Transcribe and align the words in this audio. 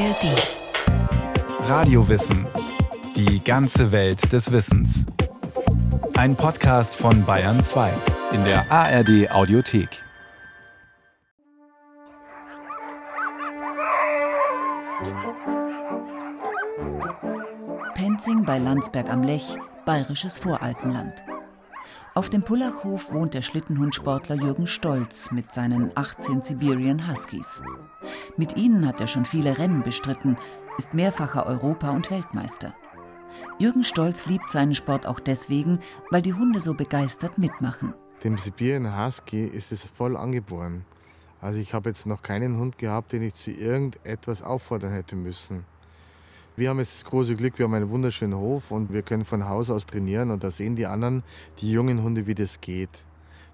ARD. 0.00 1.68
Radiowissen. 1.68 2.46
Die 3.16 3.44
ganze 3.44 3.92
Welt 3.92 4.32
des 4.32 4.50
Wissens. 4.50 5.04
Ein 6.16 6.36
Podcast 6.36 6.94
von 6.94 7.26
Bayern 7.26 7.60
2 7.60 7.92
in 8.32 8.42
der 8.44 8.72
ARD 8.72 9.30
Audiothek. 9.30 10.02
Penzing 17.94 18.46
bei 18.46 18.56
Landsberg 18.56 19.10
am 19.10 19.22
Lech, 19.22 19.58
bayerisches 19.84 20.38
Voralpenland. 20.38 21.22
Auf 22.12 22.28
dem 22.28 22.42
Pullachhof 22.42 23.12
wohnt 23.12 23.34
der 23.34 23.42
Schlittenhundsportler 23.42 24.34
Jürgen 24.34 24.66
Stolz 24.66 25.30
mit 25.30 25.52
seinen 25.52 25.96
18 25.96 26.42
Siberian 26.42 27.08
Huskies. 27.08 27.62
Mit 28.36 28.56
ihnen 28.56 28.84
hat 28.86 29.00
er 29.00 29.06
schon 29.06 29.24
viele 29.24 29.58
Rennen 29.58 29.84
bestritten, 29.84 30.36
ist 30.76 30.92
mehrfacher 30.92 31.46
Europa- 31.46 31.90
und 31.90 32.10
Weltmeister. 32.10 32.74
Jürgen 33.60 33.84
Stolz 33.84 34.26
liebt 34.26 34.50
seinen 34.50 34.74
Sport 34.74 35.06
auch 35.06 35.20
deswegen, 35.20 35.78
weil 36.10 36.20
die 36.20 36.34
Hunde 36.34 36.60
so 36.60 36.74
begeistert 36.74 37.38
mitmachen. 37.38 37.94
Dem 38.24 38.36
Siberian 38.36 38.98
Husky 38.98 39.44
ist 39.44 39.70
es 39.70 39.84
voll 39.84 40.16
angeboren. 40.16 40.84
Also 41.40 41.60
ich 41.60 41.74
habe 41.74 41.90
jetzt 41.90 42.06
noch 42.06 42.22
keinen 42.22 42.56
Hund 42.58 42.76
gehabt, 42.76 43.12
den 43.12 43.22
ich 43.22 43.34
zu 43.34 43.52
irgendetwas 43.52 44.42
auffordern 44.42 44.92
hätte 44.92 45.14
müssen. 45.14 45.64
Wir 46.60 46.68
haben 46.68 46.78
jetzt 46.78 46.94
das 46.94 47.04
große 47.06 47.36
Glück, 47.36 47.56
wir 47.56 47.64
haben 47.64 47.72
einen 47.72 47.88
wunderschönen 47.88 48.38
Hof 48.38 48.70
und 48.70 48.92
wir 48.92 49.00
können 49.00 49.24
von 49.24 49.48
Haus 49.48 49.70
aus 49.70 49.86
trainieren 49.86 50.30
und 50.30 50.44
da 50.44 50.50
sehen 50.50 50.76
die 50.76 50.84
anderen, 50.84 51.22
die 51.56 51.72
jungen 51.72 52.02
Hunde, 52.02 52.26
wie 52.26 52.34
das 52.34 52.60
geht. 52.60 53.06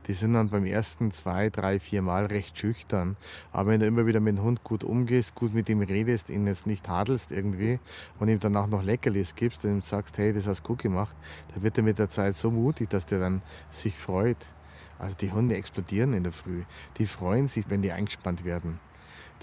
Die 0.09 0.13
sind 0.13 0.33
dann 0.33 0.49
beim 0.49 0.67
ersten 0.67 1.13
zwei, 1.13 1.49
drei, 1.49 1.79
vier 1.79 2.03
Mal 2.03 2.27
recht 2.27 2.59
schüchtern. 2.59 3.17
Aber 3.53 3.71
wenn 3.71 3.79
du 3.79 3.87
immer 3.87 4.07
wieder 4.07 4.19
mit 4.19 4.37
dem 4.37 4.43
Hund 4.43 4.65
gut 4.65 4.83
umgehst, 4.83 5.37
gut 5.37 5.55
mit 5.55 5.69
ihm 5.69 5.83
redest, 5.83 6.31
ihn 6.31 6.49
jetzt 6.49 6.67
nicht 6.67 6.87
tadelst 6.87 7.31
irgendwie 7.31 7.79
und 8.19 8.27
ihm 8.27 8.41
danach 8.41 8.67
noch 8.67 8.83
Leckerlis 8.83 9.37
gibst 9.37 9.65
und 9.65 9.71
ihm 9.71 9.83
sagst, 9.83 10.19
hey, 10.19 10.33
das 10.33 10.49
hast 10.49 10.65
du 10.65 10.67
gut 10.71 10.83
gemacht, 10.83 11.17
dann 11.55 11.63
wird 11.63 11.77
er 11.79 11.85
mit 11.85 12.01
der 12.01 12.09
Zeit 12.09 12.35
so 12.35 12.51
mutig, 12.51 12.91
dass 12.91 13.07
der 13.07 13.21
dann 13.21 13.41
sich 13.71 13.95
freut. 13.97 14.45
Also 14.99 15.15
die 15.15 15.31
Hunde 15.31 15.55
explodieren 15.55 16.13
in 16.13 16.25
der 16.25 16.33
Früh. 16.33 16.65
Die 16.99 17.07
freuen 17.07 17.47
sich, 17.47 17.71
wenn 17.71 17.83
die 17.83 17.93
eingespannt 17.93 18.45
werden 18.45 18.81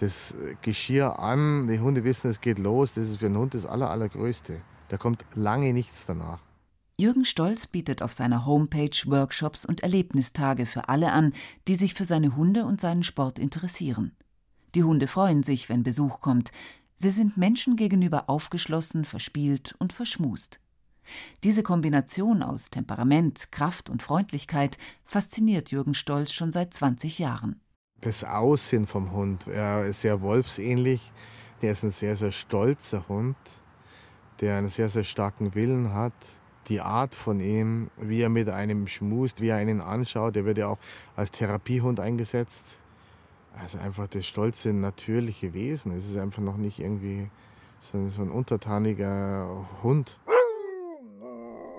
das 0.04 0.36
Geschirr 0.62 1.20
an, 1.20 1.68
die 1.68 1.80
Hunde 1.80 2.04
wissen, 2.04 2.30
es 2.30 2.42
geht 2.42 2.60
los, 2.60 2.94
das 2.94 3.10
ist 3.10 3.18
für 3.18 3.28
einen 3.28 3.38
Hund 3.38 3.54
das 3.54 3.66
Aller, 3.66 3.90
Allergrößte. 3.90 4.62
Da 4.90 4.98
kommt 4.98 5.26
lange 5.34 5.74
nichts 5.74 6.06
danach. 6.06 6.40
Jürgen 6.98 7.26
Stolz 7.26 7.66
bietet 7.66 8.02
auf 8.02 8.14
seiner 8.14 8.46
Homepage 8.46 8.96
Workshops 9.06 9.66
und 9.66 9.82
Erlebnistage 9.82 10.66
für 10.66 10.90
alle 10.90 11.12
an, 11.12 11.34
die 11.68 11.76
sich 11.76 11.96
für 11.96 12.06
seine 12.06 12.36
Hunde 12.36 12.66
und 12.66 12.82
seinen 12.82 13.04
Sport 13.04 13.40
interessieren. 13.40 14.16
Die 14.76 14.84
Hunde 14.84 15.08
freuen 15.08 15.42
sich, 15.42 15.70
wenn 15.70 15.84
Besuch 15.84 16.22
kommt. 16.22 16.52
Sie 16.96 17.10
sind 17.10 17.38
Menschen 17.38 17.76
gegenüber 17.76 18.30
aufgeschlossen, 18.30 19.06
verspielt 19.06 19.74
und 19.80 19.94
verschmust. 19.94 20.60
Diese 21.44 21.64
Kombination 21.64 22.44
aus 22.44 22.70
Temperament, 22.70 23.52
Kraft 23.52 23.90
und 23.90 24.04
Freundlichkeit 24.04 24.78
fasziniert 25.06 25.72
Jürgen 25.72 25.94
Stolz 25.94 26.32
schon 26.32 26.52
seit 26.52 26.74
20 26.74 27.20
Jahren 27.20 27.63
das 28.06 28.24
Aussehen 28.24 28.86
vom 28.86 29.12
Hund. 29.12 29.48
Er 29.48 29.86
ist 29.86 30.02
sehr 30.02 30.22
wolfsähnlich. 30.22 31.12
Der 31.62 31.72
ist 31.72 31.84
ein 31.84 31.92
sehr, 31.92 32.16
sehr 32.16 32.32
stolzer 32.32 33.08
Hund, 33.08 33.38
der 34.42 34.58
einen 34.58 34.68
sehr, 34.68 34.90
sehr 34.90 35.06
starken 35.06 35.56
Willen 35.56 35.94
hat. 35.94 36.14
Die 36.68 36.82
Art 36.82 37.16
von 37.16 37.40
ihm, 37.40 37.90
wie 37.98 38.22
er 38.22 38.30
mit 38.30 38.50
einem 38.50 38.88
schmust, 38.88 39.42
wie 39.42 39.50
er 39.50 39.58
einen 39.58 39.82
anschaut, 39.82 40.36
der 40.36 40.46
wird 40.46 40.58
ja 40.58 40.68
auch 40.68 40.78
als 41.16 41.32
Therapiehund 41.32 42.00
eingesetzt. 42.00 42.82
Also 43.56 43.78
einfach 43.80 44.08
das 44.08 44.26
stolze, 44.26 44.74
natürliche 44.74 45.54
Wesen. 45.54 45.92
Es 45.92 46.10
ist 46.10 46.18
einfach 46.18 46.42
noch 46.42 46.58
nicht 46.58 46.80
irgendwie 46.80 47.30
so, 47.80 48.08
so 48.08 48.22
ein 48.22 48.32
untertaniger 48.32 49.68
Hund. 49.84 50.20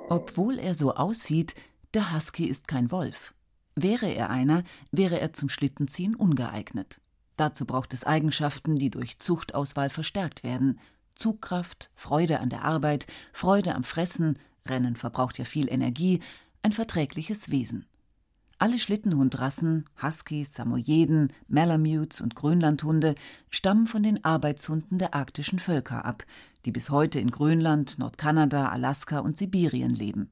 Obwohl 0.09 0.59
er 0.59 0.75
so 0.75 0.95
aussieht, 0.95 1.55
der 1.95 2.15
Husky 2.15 2.47
ist 2.47 2.69
kein 2.69 2.91
Wolf. 2.91 3.35
Wäre 3.77 4.07
er 4.07 4.31
einer, 4.31 4.63
wäre 4.93 5.21
er 5.21 5.33
zum 5.33 5.49
Schlittenziehen 5.49 6.15
ungeeignet. 6.15 7.01
Dazu 7.37 7.67
braucht 7.67 7.93
es 7.93 8.05
Eigenschaften, 8.05 8.77
die 8.77 8.91
durch 8.91 9.19
Zuchtauswahl 9.19 9.91
verstärkt 9.91 10.45
werden. 10.45 10.79
Zugkraft, 11.17 11.91
Freude 11.95 12.41
an 12.41 12.51
der 12.51 12.65
Arbeit, 12.65 13.07
Freude 13.33 13.75
am 13.75 13.85
Fressen, 13.85 14.39
Rennen 14.67 14.97
verbraucht 14.97 15.39
ja 15.39 15.45
viel 15.45 15.71
Energie, 15.71 16.21
ein 16.63 16.73
verträgliches 16.73 17.51
Wesen. 17.51 17.87
Alle 18.59 18.79
Schlittenhundrassen, 18.79 19.85
Huskies, 20.01 20.55
Samoyeden, 20.55 21.33
Malamutes 21.49 22.21
und 22.21 22.37
Grönlandhunde 22.37 23.17
stammen 23.51 23.87
von 23.87 24.03
den 24.03 24.25
Arbeitshunden 24.25 24.99
der 24.99 25.15
arktischen 25.15 25.59
Völker 25.59 26.05
ab, 26.05 26.25
die 26.65 26.71
bis 26.71 26.89
heute 26.89 27.19
in 27.19 27.31
Grönland, 27.31 27.99
Nordkanada, 27.99 28.69
Alaska 28.69 29.19
und 29.19 29.37
Sibirien 29.37 29.95
leben. 29.95 30.31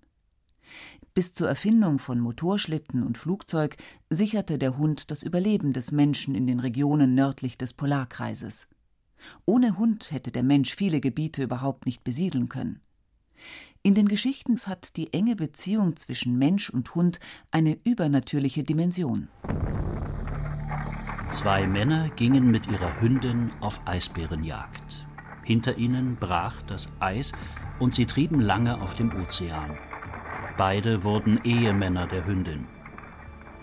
Bis 1.14 1.34
zur 1.34 1.46
Erfindung 1.46 1.98
von 1.98 2.20
Motorschlitten 2.20 3.02
und 3.02 3.18
Flugzeug 3.18 3.76
sicherte 4.08 4.58
der 4.58 4.78
Hund 4.78 5.10
das 5.10 5.22
Überleben 5.22 5.74
des 5.74 5.92
Menschen 5.92 6.34
in 6.34 6.46
den 6.46 6.58
Regionen 6.58 7.14
nördlich 7.14 7.58
des 7.58 7.74
Polarkreises. 7.74 8.66
Ohne 9.44 9.76
Hund 9.76 10.10
hätte 10.10 10.32
der 10.32 10.42
Mensch 10.42 10.74
viele 10.74 11.00
Gebiete 11.00 11.42
überhaupt 11.42 11.84
nicht 11.84 12.02
besiedeln 12.02 12.48
können. 12.48 12.80
In 13.82 13.94
den 13.94 14.08
Geschichten 14.08 14.56
hat 14.60 14.96
die 14.96 15.12
enge 15.12 15.36
Beziehung 15.36 15.96
zwischen 15.96 16.38
Mensch 16.38 16.70
und 16.70 16.94
Hund 16.94 17.20
eine 17.50 17.76
übernatürliche 17.84 18.62
Dimension. 18.62 19.28
Zwei 21.28 21.66
Männer 21.66 22.08
gingen 22.10 22.50
mit 22.50 22.68
ihrer 22.68 23.00
Hündin 23.00 23.50
auf 23.60 23.80
Eisbärenjagd. 23.86 25.06
Hinter 25.44 25.76
ihnen 25.76 26.16
brach 26.16 26.62
das 26.62 26.88
Eis 27.00 27.32
und 27.80 27.94
sie 27.94 28.06
trieben 28.06 28.40
lange 28.40 28.80
auf 28.80 28.94
dem 28.94 29.12
Ozean. 29.20 29.76
Beide 30.56 31.02
wurden 31.02 31.40
Ehemänner 31.44 32.06
der 32.06 32.26
Hündin. 32.26 32.66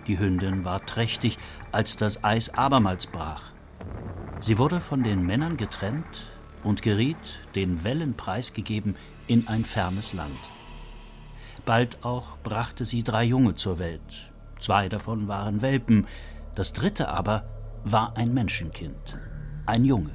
Die 0.08 0.18
Hündin 0.18 0.66
war 0.66 0.86
trächtig, 0.86 1.38
als 1.72 1.98
das 1.98 2.24
Eis 2.24 2.54
abermals 2.56 3.06
brach. 3.06 3.44
Sie 4.42 4.58
wurde 4.58 4.82
von 4.82 5.04
den 5.04 5.26
Männern 5.26 5.58
getrennt 5.58 6.28
und 6.64 6.82
geriet, 6.82 7.40
den 7.56 7.84
Wellen 7.84 8.16
preisgegeben, 8.16 8.96
in 9.28 9.48
ein 9.48 9.64
fernes 9.64 10.14
Land. 10.14 10.40
Bald 11.66 12.04
auch 12.04 12.38
brachte 12.44 12.86
sie 12.86 13.04
drei 13.04 13.24
Junge 13.24 13.54
zur 13.54 13.78
Welt. 13.78 14.32
Zwei 14.58 14.90
davon 14.90 15.28
waren 15.28 15.62
Welpen, 15.62 16.08
das 16.56 16.74
dritte 16.74 17.10
aber 17.10 17.46
war 17.84 18.18
ein 18.18 18.34
Menschenkind, 18.34 19.20
ein 19.66 19.86
Junge. 19.86 20.12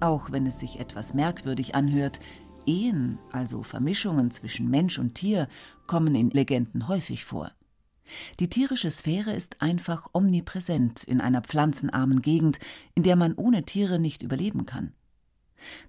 Auch 0.00 0.32
wenn 0.32 0.46
es 0.46 0.58
sich 0.58 0.80
etwas 0.80 1.14
merkwürdig 1.14 1.74
anhört, 1.74 2.20
Ehen, 2.66 3.18
also 3.30 3.62
Vermischungen 3.62 4.30
zwischen 4.30 4.70
Mensch 4.70 4.98
und 4.98 5.14
Tier, 5.14 5.48
kommen 5.86 6.14
in 6.14 6.30
Legenden 6.30 6.88
häufig 6.88 7.24
vor. 7.24 7.52
Die 8.40 8.48
tierische 8.48 8.90
Sphäre 8.90 9.32
ist 9.32 9.62
einfach 9.62 10.08
omnipräsent 10.12 11.04
in 11.04 11.20
einer 11.20 11.40
pflanzenarmen 11.40 12.22
Gegend, 12.22 12.58
in 12.94 13.02
der 13.02 13.16
man 13.16 13.34
ohne 13.34 13.64
Tiere 13.64 13.98
nicht 13.98 14.22
überleben 14.22 14.66
kann. 14.66 14.92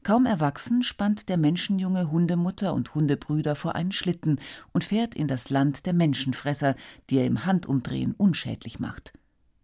Kaum 0.04 0.26
erwachsen 0.26 0.84
spannt 0.84 1.28
der 1.28 1.38
Menschenjunge 1.38 2.10
Hundemutter 2.10 2.74
und 2.74 2.96
Hundebrüder 2.96 3.56
vor 3.56 3.76
einen 3.76 3.92
Schlitten 3.92 4.40
und 4.72 4.84
fährt 4.84 5.16
in 5.16 5.28
das 5.28 5.50
Land 5.50 5.86
der 5.86 5.94
Menschenfresser, 5.94 6.76
die 7.10 7.18
er 7.18 7.26
im 7.26 7.46
Handumdrehen 7.46 8.14
unschädlich 8.14 8.80
macht. 8.80 9.14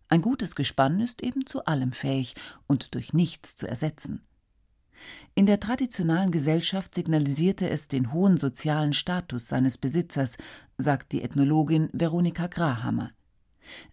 Ein 0.10 0.22
gutes 0.22 0.56
Gespann 0.56 1.00
ist 1.00 1.24
eben 1.24 1.46
zu 1.46 1.66
allem 1.66 1.94
fähig 1.94 2.36
und 2.68 2.96
durch 2.96 3.14
nichts 3.14 3.56
zu 3.56 3.68
ersetzen. 3.68 4.22
In 5.34 5.46
der 5.46 5.60
traditionalen 5.60 6.32
Gesellschaft 6.32 6.96
signalisierte 6.96 7.70
es 7.70 7.88
den 7.88 8.14
hohen 8.14 8.38
sozialen 8.38 8.94
Status 8.94 9.48
seines 9.48 9.78
Besitzers, 9.78 10.38
sagt 10.78 11.12
die 11.12 11.22
Ethnologin 11.22 11.90
Veronika 11.94 12.48
Grahammer. 12.48 13.12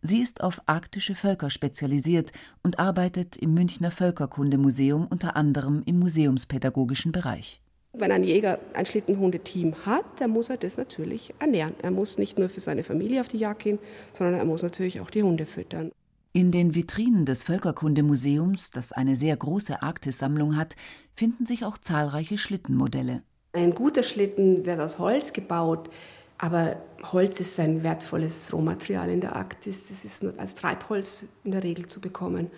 Sie 0.02 0.20
ist 0.20 0.42
auf 0.42 0.60
arktische 0.66 1.14
Völker 1.14 1.50
spezialisiert 1.50 2.32
und 2.62 2.78
arbeitet 2.78 3.36
im 3.36 3.54
Münchner 3.54 3.90
Völkerkundemuseum 3.90 5.06
unter 5.08 5.36
anderem 5.36 5.82
im 5.86 5.98
museumspädagogischen 5.98 7.12
Bereich. 7.12 7.60
Wenn 7.92 8.12
ein 8.12 8.24
Jäger 8.24 8.58
ein 8.74 8.86
Schlittenhundeteam 8.86 9.86
hat, 9.86 10.04
dann 10.18 10.30
muss 10.30 10.50
er 10.50 10.56
das 10.56 10.76
natürlich 10.76 11.34
ernähren. 11.38 11.74
Er 11.82 11.90
muss 11.90 12.18
nicht 12.18 12.38
nur 12.38 12.48
für 12.48 12.60
seine 12.60 12.84
Familie 12.84 13.20
auf 13.20 13.28
die 13.28 13.38
Jagd 13.38 13.62
gehen, 13.62 13.78
sondern 14.12 14.36
er 14.36 14.44
muss 14.44 14.62
natürlich 14.62 15.00
auch 15.00 15.10
die 15.10 15.22
Hunde 15.22 15.46
füttern. 15.46 15.92
In 16.38 16.52
den 16.52 16.76
Vitrinen 16.76 17.26
des 17.26 17.42
Völkerkundemuseums, 17.42 18.70
das 18.70 18.92
eine 18.92 19.16
sehr 19.16 19.36
große 19.36 19.82
Arktissammlung 19.82 20.54
hat, 20.56 20.76
finden 21.16 21.46
sich 21.46 21.64
auch 21.64 21.78
zahlreiche 21.78 22.38
Schlittenmodelle. 22.38 23.24
Ein 23.54 23.74
guter 23.74 24.04
Schlitten 24.04 24.64
wird 24.64 24.78
aus 24.78 25.00
Holz 25.00 25.32
gebaut, 25.32 25.90
aber 26.38 26.76
Holz 27.02 27.40
ist 27.40 27.58
ein 27.58 27.82
wertvolles 27.82 28.52
Rohmaterial 28.52 29.10
in 29.10 29.20
der 29.20 29.34
Arktis. 29.34 29.88
Das 29.88 30.04
ist 30.04 30.22
nur 30.22 30.32
als 30.38 30.54
Treibholz 30.54 31.24
in 31.42 31.50
der 31.50 31.64
Regel 31.64 31.88
zu 31.88 32.00
bekommen. 32.00 32.52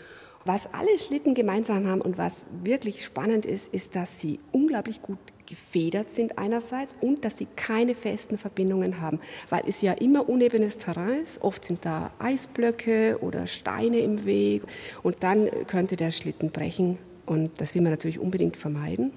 Was 0.46 0.72
alle 0.72 0.98
Schlitten 0.98 1.34
gemeinsam 1.34 1.87
haben 1.87 2.00
und 2.00 2.16
was 2.16 2.46
wirklich 2.62 3.04
spannend 3.04 3.44
ist, 3.44 3.72
ist, 3.75 3.94
dass 3.94 4.20
sie 4.20 4.40
unglaublich 4.52 5.02
gut 5.02 5.19
gefedert 5.46 6.12
sind 6.12 6.38
einerseits 6.38 6.96
und 7.00 7.25
dass 7.25 7.37
sie 7.37 7.46
keine 7.56 7.94
festen 7.94 8.38
Verbindungen 8.38 9.02
haben, 9.02 9.20
weil 9.50 9.64
es 9.66 9.82
ja 9.82 9.92
immer 9.92 10.28
unebenes 10.28 10.78
Terrain 10.78 11.22
ist. 11.22 11.42
Oft 11.42 11.64
sind 11.64 11.84
da 11.84 12.10
Eisblöcke 12.20 13.19
oder 13.20 13.46
Steine 13.48 13.98
im 13.98 14.25
Weg 14.25 14.62
und 15.02 15.16
dann 15.20 15.50
könnte 15.66 15.96
der 15.96 16.10
Schlitten 16.10 16.50
brechen 16.50 16.96
und 17.26 17.60
das 17.60 17.75
will 17.75 17.82
man 17.82 17.92
natürlich 17.92 18.19
unbedingt 18.19 18.56
vermeiden 18.56 19.12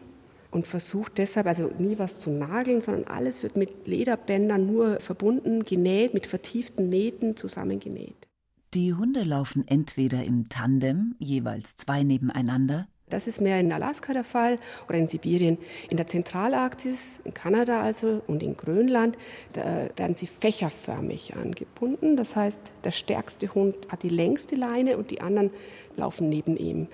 und 0.52 0.68
versucht 0.68 1.20
deshalb 1.20 1.48
also 1.48 1.72
nie 1.78 1.98
was 2.00 2.20
zu 2.20 2.32
nageln, 2.32 2.82
sondern 2.82 3.06
alles 3.06 3.44
wird 3.44 3.56
mit 3.56 3.88
Lederbändern 3.88 4.66
nur 4.66 5.00
verbunden, 5.00 5.64
genäht, 5.64 6.14
mit 6.14 6.28
vertieften 6.28 6.90
Nähten 6.90 7.38
zusammengenäht. 7.38 8.28
Die 8.74 8.92
Hunde 8.96 9.22
laufen 9.22 9.68
entweder 9.68 10.24
im 10.24 10.50
Tandem, 10.50 11.16
jeweils 11.20 11.76
zwei 11.76 12.02
nebeneinander, 12.02 12.88
das 13.10 13.28
ist 13.28 13.42
mehr 13.42 13.60
in 13.60 13.72
Alaska 13.72 14.14
der 14.14 14.24
Fall 14.24 14.58
oder 14.90 14.98
in 14.98 15.06
Sibirien. 15.06 15.60
In 15.92 15.98
der 15.98 16.08
Zentralarktis, 16.08 17.20
in 17.24 17.36
Kanada 17.36 17.80
also 17.80 18.24
und 18.26 18.42
in 18.42 18.58
Grönland, 18.58 19.20
werden 19.54 20.16
sie 20.16 20.26
fächerförmig 20.26 21.36
angebunden. 21.36 22.18
Das 22.18 22.36
heißt, 22.36 22.74
der 22.84 22.90
stärkste 22.90 23.54
Hund 23.54 23.76
hat 23.92 24.02
die 24.02 24.10
längste 24.10 24.56
Leine 24.56 24.98
und 24.98 25.12
die 25.12 25.22
anderen 25.22 25.52
laufen 25.96 26.28
neben 26.28 26.58
ihm. 26.58 26.88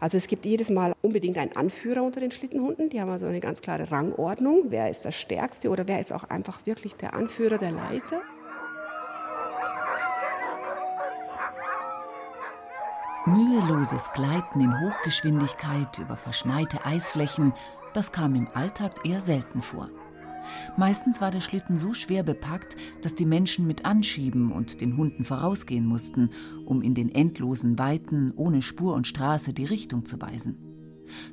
Also 0.00 0.16
es 0.16 0.26
gibt 0.26 0.44
jedes 0.44 0.70
Mal 0.70 0.94
unbedingt 1.02 1.38
einen 1.38 1.54
Anführer 1.54 2.02
unter 2.02 2.18
den 2.18 2.32
Schlittenhunden. 2.32 2.88
Die 2.88 3.00
haben 3.00 3.10
also 3.10 3.26
eine 3.26 3.38
ganz 3.38 3.62
klare 3.62 3.92
Rangordnung. 3.92 4.64
Wer 4.70 4.90
ist 4.90 5.04
der 5.04 5.12
Stärkste 5.12 5.68
oder 5.68 5.86
wer 5.86 6.00
ist 6.00 6.10
auch 6.10 6.24
einfach 6.24 6.66
wirklich 6.66 6.96
der 6.96 7.14
Anführer, 7.14 7.58
der 7.58 7.70
Leiter? 7.70 8.22
Müheloses 13.30 14.10
Gleiten 14.12 14.60
in 14.60 14.80
Hochgeschwindigkeit 14.80 16.00
über 16.00 16.16
verschneite 16.16 16.84
Eisflächen, 16.84 17.52
das 17.94 18.10
kam 18.10 18.34
im 18.34 18.48
Alltag 18.54 19.06
eher 19.06 19.20
selten 19.20 19.62
vor. 19.62 19.88
Meistens 20.76 21.20
war 21.20 21.30
der 21.30 21.40
Schlitten 21.40 21.76
so 21.76 21.94
schwer 21.94 22.24
bepackt, 22.24 22.76
dass 23.02 23.14
die 23.14 23.26
Menschen 23.26 23.68
mit 23.68 23.84
anschieben 23.84 24.50
und 24.50 24.80
den 24.80 24.96
Hunden 24.96 25.22
vorausgehen 25.22 25.86
mussten, 25.86 26.30
um 26.66 26.82
in 26.82 26.94
den 26.94 27.14
endlosen 27.14 27.78
Weiten 27.78 28.32
ohne 28.34 28.62
Spur 28.62 28.94
und 28.94 29.06
Straße 29.06 29.52
die 29.52 29.66
Richtung 29.66 30.04
zu 30.04 30.20
weisen. 30.20 30.58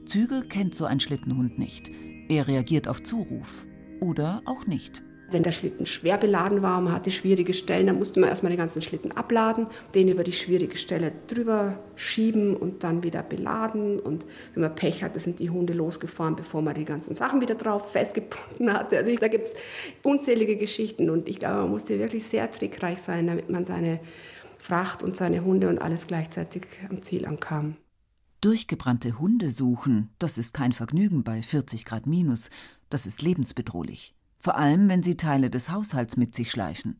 Zügel 0.05 0.47
kennt 0.47 0.75
so 0.75 0.85
ein 0.85 0.99
Schlittenhund 0.99 1.57
nicht. 1.57 1.89
Er 2.29 2.47
reagiert 2.47 2.88
auf 2.88 3.01
Zuruf. 3.01 3.65
Oder 4.01 4.44
auch 4.45 4.67
nicht. 4.67 5.01
Wenn 5.29 5.44
der 5.44 5.51
Schlitten 5.51 5.85
schwer 5.85 6.18
beladen 6.18 6.62
war, 6.62 6.79
man 6.79 6.94
hatte 6.94 7.12
schwierige 7.12 7.51
Stellen, 7.53 7.88
dann 7.88 7.97
musste 7.97 8.19
man 8.19 8.29
erstmal 8.29 8.51
den 8.51 8.57
ganzen 8.57 8.81
Schlitten 8.81 9.12
abladen, 9.12 9.68
den 9.94 10.07
über 10.07 10.24
die 10.24 10.31
schwierige 10.31 10.77
Stelle 10.77 11.12
drüber 11.27 11.79
schieben 11.95 12.56
und 12.56 12.85
dann 12.85 13.03
wieder 13.03 13.24
beladen. 13.24 14.00
Und 14.00 14.25
wenn 14.53 14.62
man 14.62 14.75
Pech 14.75 15.03
hatte, 15.03 15.19
sind 15.19 15.39
die 15.39 15.50
Hunde 15.50 15.74
losgefahren, 15.74 16.38
bevor 16.38 16.62
man 16.62 16.75
die 16.75 16.85
ganzen 16.85 17.13
Sachen 17.13 17.41
wieder 17.41 17.56
drauf 17.56 17.91
festgebunden 17.91 18.71
hatte. 18.71 18.97
Also 18.97 19.13
da 19.15 19.27
gibt 19.27 19.50
es 19.50 19.53
unzählige 20.01 20.56
Geschichten 20.56 21.09
und 21.09 21.27
ich 21.27 21.39
glaube, 21.39 21.62
man 21.62 21.71
musste 21.71 22.00
wirklich 22.00 22.25
sehr 22.25 22.50
trickreich 22.50 23.01
sein, 23.01 23.27
damit 23.27 23.50
man 23.50 23.65
seine 23.65 24.00
Fracht 24.57 25.03
und 25.03 25.18
seine 25.18 25.44
Hunde 25.44 25.68
und 25.68 25.80
alles 25.80 26.07
gleichzeitig 26.07 26.63
am 26.89 27.01
Ziel 27.01 27.25
ankam. 27.25 27.75
Durchgebrannte 28.39 29.19
Hunde 29.19 29.50
suchen, 29.50 30.09
das 30.19 30.38
ist 30.38 30.53
kein 30.53 30.71
Vergnügen 30.71 31.23
bei 31.23 31.41
40 31.41 31.83
Grad 31.85 32.06
minus, 32.06 32.50
das 32.89 33.06
ist 33.06 33.21
lebensbedrohlich 33.21 34.17
vor 34.39 34.57
allem 34.57 34.89
wenn 34.89 35.04
sie 35.04 35.18
Teile 35.18 35.50
des 35.50 35.69
Haushalts 35.69 36.18
mit 36.18 36.36
sich 36.36 36.51
schleifen. 36.51 37.00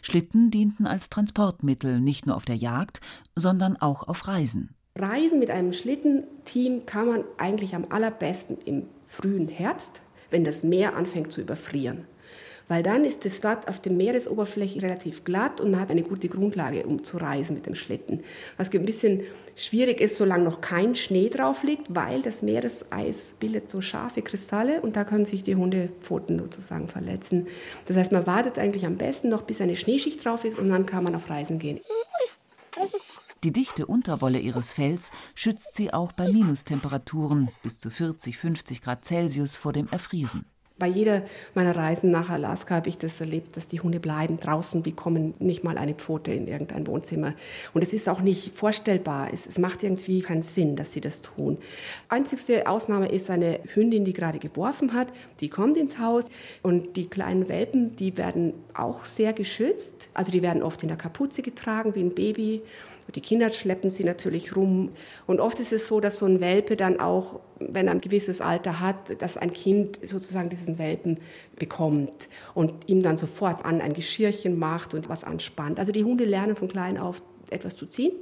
Schlitten 0.00 0.50
dienten 0.50 0.86
als 0.86 1.10
Transportmittel 1.10 2.00
nicht 2.00 2.26
nur 2.26 2.36
auf 2.36 2.44
der 2.44 2.56
Jagd, 2.56 3.00
sondern 3.34 3.76
auch 3.76 4.06
auf 4.06 4.28
Reisen. 4.28 4.74
Reisen 4.96 5.38
mit 5.38 5.50
einem 5.50 5.72
Schlittenteam 5.72 6.86
kann 6.86 7.08
man 7.08 7.24
eigentlich 7.38 7.74
am 7.74 7.86
allerbesten 7.88 8.58
im 8.64 8.88
frühen 9.08 9.48
Herbst, 9.48 10.02
wenn 10.30 10.44
das 10.44 10.62
Meer 10.62 10.96
anfängt 10.96 11.32
zu 11.32 11.40
überfrieren 11.40 12.06
weil 12.68 12.82
dann 12.82 13.04
ist 13.04 13.24
es 13.26 13.40
dort 13.40 13.68
auf 13.68 13.80
der 13.80 13.92
Meeresoberfläche 13.92 14.82
relativ 14.82 15.24
glatt 15.24 15.60
und 15.60 15.70
man 15.70 15.80
hat 15.80 15.90
eine 15.90 16.02
gute 16.02 16.28
Grundlage, 16.28 16.84
um 16.84 17.04
zu 17.04 17.16
reisen 17.16 17.54
mit 17.54 17.66
dem 17.66 17.74
Schlitten. 17.74 18.20
Was 18.56 18.70
ein 18.70 18.82
bisschen 18.82 19.22
schwierig 19.56 20.00
ist, 20.00 20.16
solange 20.16 20.44
noch 20.44 20.60
kein 20.60 20.94
Schnee 20.94 21.28
drauf 21.28 21.62
liegt, 21.62 21.94
weil 21.94 22.22
das 22.22 22.42
Meereseis 22.42 23.34
bildet 23.38 23.68
so 23.68 23.80
scharfe 23.80 24.22
Kristalle 24.22 24.80
und 24.80 24.96
da 24.96 25.04
können 25.04 25.24
sich 25.24 25.42
die 25.42 25.56
Hundepfoten 25.56 26.38
sozusagen 26.38 26.88
verletzen. 26.88 27.46
Das 27.86 27.96
heißt, 27.96 28.12
man 28.12 28.26
wartet 28.26 28.58
eigentlich 28.58 28.86
am 28.86 28.96
besten 28.96 29.28
noch, 29.28 29.42
bis 29.42 29.60
eine 29.60 29.76
Schneeschicht 29.76 30.24
drauf 30.24 30.44
ist 30.44 30.58
und 30.58 30.68
dann 30.70 30.86
kann 30.86 31.04
man 31.04 31.14
auf 31.14 31.28
Reisen 31.28 31.58
gehen. 31.58 31.80
Die 33.44 33.52
dichte 33.52 33.86
Unterwolle 33.86 34.38
ihres 34.38 34.72
Fells 34.72 35.10
schützt 35.34 35.74
sie 35.74 35.92
auch 35.92 36.12
bei 36.12 36.30
Minustemperaturen 36.30 37.48
bis 37.64 37.80
zu 37.80 37.90
40, 37.90 38.38
50 38.38 38.82
Grad 38.82 39.04
Celsius 39.04 39.56
vor 39.56 39.72
dem 39.72 39.88
Erfrieren. 39.88 40.44
Bei 40.78 40.86
jeder 40.86 41.22
meiner 41.54 41.76
Reisen 41.76 42.10
nach 42.10 42.30
Alaska 42.30 42.76
habe 42.76 42.88
ich 42.88 42.98
das 42.98 43.20
erlebt, 43.20 43.56
dass 43.56 43.68
die 43.68 43.80
Hunde 43.80 44.00
bleiben 44.00 44.40
draußen, 44.40 44.82
die 44.82 44.92
kommen 44.92 45.34
nicht 45.38 45.64
mal 45.64 45.78
eine 45.78 45.94
Pfote 45.94 46.32
in 46.32 46.48
irgendein 46.48 46.86
Wohnzimmer. 46.86 47.34
Und 47.74 47.82
es 47.82 47.92
ist 47.92 48.08
auch 48.08 48.20
nicht 48.20 48.56
vorstellbar. 48.56 49.28
Es, 49.32 49.46
es 49.46 49.58
macht 49.58 49.82
irgendwie 49.82 50.20
keinen 50.20 50.42
Sinn, 50.42 50.76
dass 50.76 50.92
sie 50.92 51.00
das 51.00 51.22
tun. 51.22 51.58
Einzigste 52.08 52.66
Ausnahme 52.66 53.08
ist 53.08 53.30
eine 53.30 53.60
Hündin, 53.74 54.04
die 54.04 54.12
gerade 54.12 54.38
geworfen 54.38 54.92
hat. 54.92 55.08
Die 55.40 55.48
kommt 55.48 55.76
ins 55.76 55.98
Haus 55.98 56.26
und 56.62 56.96
die 56.96 57.06
kleinen 57.06 57.48
Welpen, 57.48 57.94
die 57.96 58.16
werden 58.16 58.54
auch 58.74 59.04
sehr 59.04 59.32
geschützt. 59.32 60.08
Also 60.14 60.32
die 60.32 60.42
werden 60.42 60.62
oft 60.62 60.82
in 60.82 60.88
der 60.88 60.98
Kapuze 60.98 61.42
getragen 61.42 61.94
wie 61.94 62.00
ein 62.00 62.14
Baby. 62.14 62.62
Die 63.14 63.20
Kinder 63.20 63.52
schleppen 63.52 63.90
sie 63.90 64.04
natürlich 64.04 64.56
rum. 64.56 64.90
Und 65.26 65.40
oft 65.40 65.60
ist 65.60 65.72
es 65.72 65.86
so, 65.86 66.00
dass 66.00 66.18
so 66.18 66.26
ein 66.26 66.40
Welpe 66.40 66.76
dann 66.76 67.00
auch, 67.00 67.40
wenn 67.60 67.86
er 67.86 67.92
ein 67.92 68.00
gewisses 68.00 68.40
Alter 68.40 68.80
hat, 68.80 69.20
dass 69.20 69.36
ein 69.36 69.52
Kind 69.52 70.00
sozusagen 70.06 70.48
diesen 70.48 70.78
Welpen 70.78 71.18
bekommt 71.58 72.28
und 72.54 72.72
ihm 72.86 73.02
dann 73.02 73.16
sofort 73.16 73.64
an 73.64 73.80
ein 73.80 73.92
Geschirrchen 73.92 74.58
macht 74.58 74.94
und 74.94 75.08
was 75.08 75.24
anspannt. 75.24 75.78
Also 75.78 75.92
die 75.92 76.04
Hunde 76.04 76.24
lernen 76.24 76.54
von 76.54 76.68
klein 76.68 76.98
auf 76.98 77.22
etwas 77.50 77.76
zu 77.76 77.86
ziehen 77.86 78.12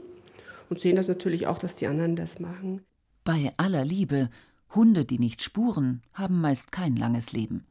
und 0.69 0.81
sehen 0.81 0.97
das 0.97 1.09
natürlich 1.09 1.47
auch, 1.47 1.59
dass 1.59 1.77
die 1.77 1.87
anderen 1.87 2.17
das 2.17 2.41
machen. 2.41 2.83
Bei 3.25 3.53
aller 3.57 3.85
Liebe, 3.85 4.29
Hunde, 4.75 5.05
die 5.05 5.19
nicht 5.19 5.43
spuren, 5.43 6.03
haben 6.15 6.41
meist 6.41 6.73
kein 6.73 6.97
langes 6.97 7.33
Leben. 7.33 7.65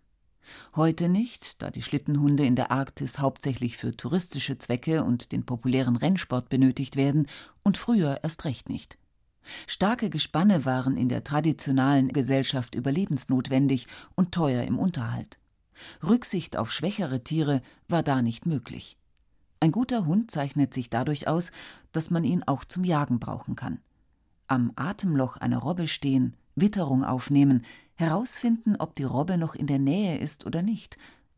Heute 0.75 1.09
nicht, 1.09 1.61
da 1.61 1.71
die 1.71 1.81
Schlittenhunde 1.81 2.45
in 2.45 2.55
der 2.55 2.71
Arktis 2.71 3.19
hauptsächlich 3.19 3.77
für 3.77 3.95
touristische 3.95 4.57
Zwecke 4.57 5.03
und 5.03 5.31
den 5.31 5.45
populären 5.45 5.95
Rennsport 5.95 6.49
benötigt 6.49 6.95
werden 6.95 7.27
und 7.63 7.77
früher 7.77 8.19
erst 8.23 8.45
recht 8.45 8.69
nicht. 8.69 8.97
Starke 9.67 10.09
Gespanne 10.09 10.65
waren 10.65 10.97
in 10.97 11.09
der 11.09 11.23
traditionalen 11.23 12.09
Gesellschaft 12.09 12.75
überlebensnotwendig 12.75 13.87
und 14.15 14.31
teuer 14.31 14.63
im 14.63 14.77
Unterhalt. 14.77 15.39
Rücksicht 16.03 16.57
auf 16.57 16.71
schwächere 16.71 17.23
Tiere 17.23 17.61
war 17.87 18.03
da 18.03 18.21
nicht 18.21 18.45
möglich. 18.45 18.97
Ein 19.59 19.71
guter 19.71 20.05
Hund 20.05 20.31
zeichnet 20.31 20.73
sich 20.73 20.89
dadurch 20.89 21.27
aus, 21.27 21.51
dass 21.91 22.11
man 22.11 22.23
ihn 22.23 22.43
auch 22.43 22.63
zum 22.63 22.83
Jagen 22.83 23.19
brauchen 23.19 23.56
kann. 23.56 23.79
Am 24.47 24.71
Atemloch 24.75 25.37
einer 25.37 25.59
Robbe 25.59 25.87
stehen, 25.87 26.35
Witterung 26.61 27.04
aufnehmen, 27.04 27.66
herausfinden, 27.95 28.75
ob 28.78 28.95
die 28.95 29.04
Robbe 29.04 29.37
noch 29.37 29.56
in 29.56 29.68
der 29.68 29.80
Nähe 29.80 30.18
ist 30.18 30.45
oder 30.45 30.61
nicht. 30.61 30.97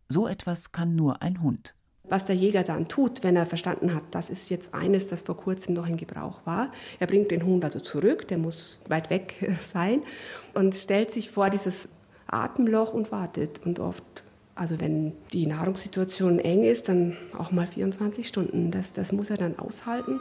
So 0.10 0.28
etwas 0.28 0.72
kann 0.72 0.96
nur 0.96 1.22
ein 1.22 1.42
Hund. 1.42 1.74
Was 2.04 2.25
der 2.25 2.36
Jäger 2.36 2.63
dann 2.63 2.90
tut, 2.90 3.24
wenn 3.24 3.38
er 3.38 3.46
verstanden 3.46 3.94
hat, 3.94 4.04
das 4.12 4.30
ist 4.30 4.50
jetzt 4.50 4.74
eines, 4.74 5.08
das 5.08 5.24
vor 5.24 5.38
kurzem 5.38 5.75
noch 5.75 5.88
in 5.88 5.96
Gebrauch 5.96 6.42
war. 6.46 6.72
Er 7.00 7.08
bringt 7.08 7.32
den 7.32 7.46
Hund 7.46 7.63
also 7.63 7.80
zurück, 7.80 8.28
der 8.28 8.38
muss 8.38 8.82
weit 8.90 9.10
weg 9.10 9.58
sein 9.63 10.01
und 10.54 10.75
stellt 10.75 11.12
sich 11.12 11.32
vor 11.32 11.50
dieses 11.50 11.88
Atemloch 12.28 12.94
und 12.94 13.12
wartet. 13.12 13.62
Und 13.66 13.80
oft, 13.80 14.04
also 14.56 14.80
wenn 14.80 15.13
die 15.32 15.46
Nahrungssituation 15.46 16.40
eng 16.40 16.63
ist, 16.63 16.90
dann 16.90 17.16
auch 17.38 17.51
mal 17.51 17.68
24 17.68 18.28
Stunden. 18.28 18.72
Das, 18.72 18.94
das 18.94 19.12
muss 19.12 19.30
er 19.30 19.38
dann 19.38 19.58
aushalten. 19.58 20.20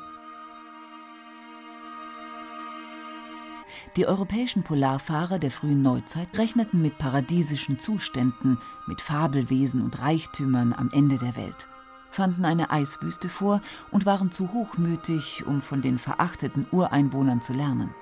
Die 4.00 4.06
europäischen 4.06 4.62
Polarfahrer 4.62 5.38
der 5.38 5.50
frühen 5.50 5.82
Neuzeit 5.82 6.28
rechneten 6.38 6.80
mit 6.80 6.96
paradiesischen 6.96 7.78
Zuständen, 7.78 8.56
mit 8.86 9.02
Fabelwesen 9.02 9.82
und 9.82 10.00
Reichtümern 10.00 10.72
am 10.72 10.88
Ende 10.90 11.18
der 11.18 11.36
Welt, 11.36 11.68
fanden 12.08 12.46
eine 12.46 12.70
Eiswüste 12.70 13.28
vor 13.28 13.60
und 13.90 14.06
waren 14.06 14.32
zu 14.32 14.54
hochmütig, 14.54 15.44
um 15.46 15.60
von 15.60 15.82
den 15.82 15.98
verachteten 15.98 16.66
Ureinwohnern 16.72 17.42
zu 17.42 17.52
lernen. 17.52 17.94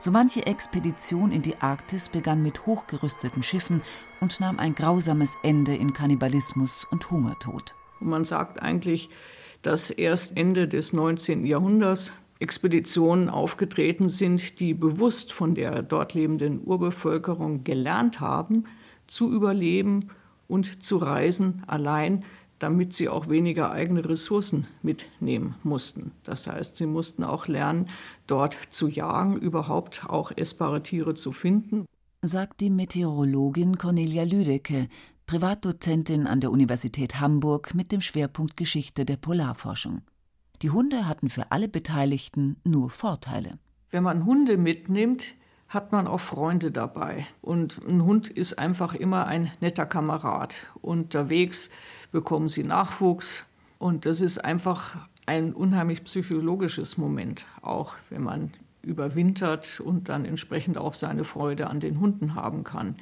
So 0.00 0.10
manche 0.10 0.48
Expedition 0.48 1.30
in 1.30 1.42
die 1.42 1.60
Arktis 1.60 2.08
begann 2.08 2.42
mit 2.42 2.66
hochgerüsteten 2.66 3.44
Schiffen 3.44 3.82
und 4.20 4.40
nahm 4.40 4.58
ein 4.58 4.74
grausames 4.74 5.36
Ende 5.44 5.76
in 5.76 5.92
Kannibalismus 5.92 6.88
und 6.90 7.08
Hungertod. 7.12 7.76
Man 8.00 8.24
sagt 8.24 8.60
eigentlich, 8.60 9.10
dass 9.62 9.92
erst 9.92 10.36
Ende 10.36 10.66
des 10.66 10.92
19. 10.92 11.46
Jahrhunderts 11.46 12.10
Expeditionen 12.38 13.28
aufgetreten 13.28 14.08
sind, 14.08 14.60
die 14.60 14.74
bewusst 14.74 15.32
von 15.32 15.54
der 15.54 15.82
dort 15.82 16.14
lebenden 16.14 16.60
Urbevölkerung 16.64 17.64
gelernt 17.64 18.20
haben, 18.20 18.64
zu 19.06 19.32
überleben 19.32 20.08
und 20.48 20.82
zu 20.82 20.96
reisen 20.98 21.62
allein. 21.66 22.24
damit 22.58 22.94
sie 22.94 23.08
auch 23.08 23.28
weniger 23.28 23.72
eigene 23.72 24.08
Ressourcen 24.08 24.66
mitnehmen 24.82 25.56
mussten. 25.64 26.12
Das 26.22 26.46
heißt, 26.46 26.76
sie 26.76 26.86
mussten 26.86 27.24
auch 27.24 27.46
lernen, 27.46 27.90
dort 28.26 28.56
zu 28.70 28.88
jagen, 28.88 29.36
überhaupt 29.36 30.06
auch 30.08 30.32
essbare 30.34 30.82
Tiere 30.82 31.14
zu 31.14 31.32
finden. 31.32 31.84
Sagt 32.22 32.60
die 32.60 32.70
Meteorologin 32.70 33.76
Cornelia 33.76 34.24
Lüdecke, 34.24 34.88
Privatdozentin 35.26 36.26
an 36.26 36.40
der 36.40 36.50
Universität 36.50 37.20
Hamburg 37.20 37.74
mit 37.74 37.92
dem 37.92 38.00
Schwerpunkt 38.00 38.56
Geschichte 38.56 39.04
der 39.04 39.16
Polarforschung. 39.16 40.02
Die 40.62 40.70
Hunde 40.70 41.06
hatten 41.06 41.28
für 41.28 41.50
alle 41.50 41.68
Beteiligten 41.68 42.56
nur 42.64 42.90
Vorteile. 42.90 43.58
Wenn 43.90 44.02
man 44.02 44.24
Hunde 44.24 44.56
mitnimmt, 44.56 45.34
hat 45.68 45.92
man 45.92 46.06
auch 46.06 46.20
Freunde 46.20 46.70
dabei. 46.70 47.26
Und 47.42 47.80
ein 47.86 48.04
Hund 48.04 48.28
ist 48.28 48.58
einfach 48.58 48.94
immer 48.94 49.26
ein 49.26 49.50
netter 49.60 49.86
Kamerad. 49.86 50.66
Unterwegs 50.80 51.70
bekommen 52.12 52.48
sie 52.48 52.62
Nachwuchs. 52.62 53.44
Und 53.78 54.06
das 54.06 54.20
ist 54.20 54.44
einfach 54.44 54.96
ein 55.26 55.52
unheimlich 55.52 56.04
psychologisches 56.04 56.96
Moment, 56.96 57.46
auch 57.62 57.94
wenn 58.10 58.22
man 58.22 58.52
überwintert 58.82 59.80
und 59.80 60.08
dann 60.08 60.24
entsprechend 60.24 60.78
auch 60.78 60.94
seine 60.94 61.24
Freude 61.24 61.68
an 61.68 61.80
den 61.80 62.00
Hunden 62.00 62.34
haben 62.34 62.64
kann. 62.64 62.96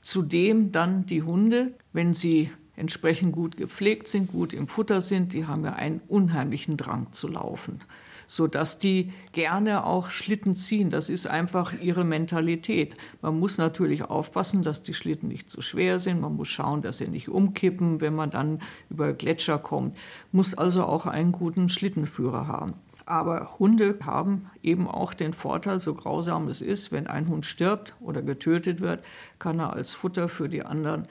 Zudem 0.00 0.72
dann 0.72 1.06
die 1.06 1.22
Hunde, 1.22 1.74
wenn 1.92 2.14
sie 2.14 2.50
entsprechend 2.76 3.32
gut 3.32 3.56
gepflegt 3.56 4.08
sind, 4.08 4.30
gut 4.30 4.52
im 4.52 4.68
Futter 4.68 5.00
sind, 5.00 5.32
die 5.32 5.46
haben 5.46 5.64
ja 5.64 5.72
einen 5.72 6.00
unheimlichen 6.08 6.76
Drang 6.76 7.12
zu 7.12 7.28
laufen 7.28 7.80
sodass 8.26 8.78
die 8.78 9.12
gerne 9.32 9.84
auch 9.84 10.10
Schlitten 10.10 10.54
ziehen. 10.54 10.90
Das 10.90 11.08
ist 11.08 11.26
einfach 11.26 11.72
ihre 11.80 12.04
Mentalität. 12.04 12.96
Man 13.22 13.38
muss 13.38 13.58
natürlich 13.58 14.04
aufpassen, 14.04 14.62
dass 14.62 14.82
die 14.82 14.94
Schlitten 14.94 15.28
nicht 15.28 15.50
zu 15.50 15.62
schwer 15.62 15.98
sind. 15.98 16.20
Man 16.20 16.36
muss 16.36 16.48
schauen, 16.48 16.82
dass 16.82 16.98
sie 16.98 17.08
nicht 17.08 17.28
umkippen, 17.28 18.00
wenn 18.00 18.14
man 18.14 18.30
dann 18.30 18.60
über 18.90 19.12
Gletscher 19.12 19.58
kommt. 19.58 19.96
Muss 20.32 20.54
also 20.54 20.84
auch 20.84 21.06
einen 21.06 21.32
guten 21.32 21.68
Schlittenführer 21.68 22.46
haben. 22.46 22.74
Aber 23.08 23.56
Hunde 23.60 23.96
haben 24.04 24.50
eben 24.64 24.88
auch 24.88 25.14
den 25.14 25.32
Vorteil, 25.32 25.78
so 25.78 25.94
grausam 25.94 26.48
es 26.48 26.60
ist, 26.60 26.90
wenn 26.90 27.06
ein 27.06 27.28
Hund 27.28 27.46
stirbt 27.46 27.94
oder 28.00 28.20
getötet 28.20 28.80
wird, 28.80 29.04
kann 29.38 29.60
er 29.60 29.72
als 29.72 29.94
Futter 29.94 30.28
für 30.28 30.48
die 30.48 30.64
anderen 30.64 31.06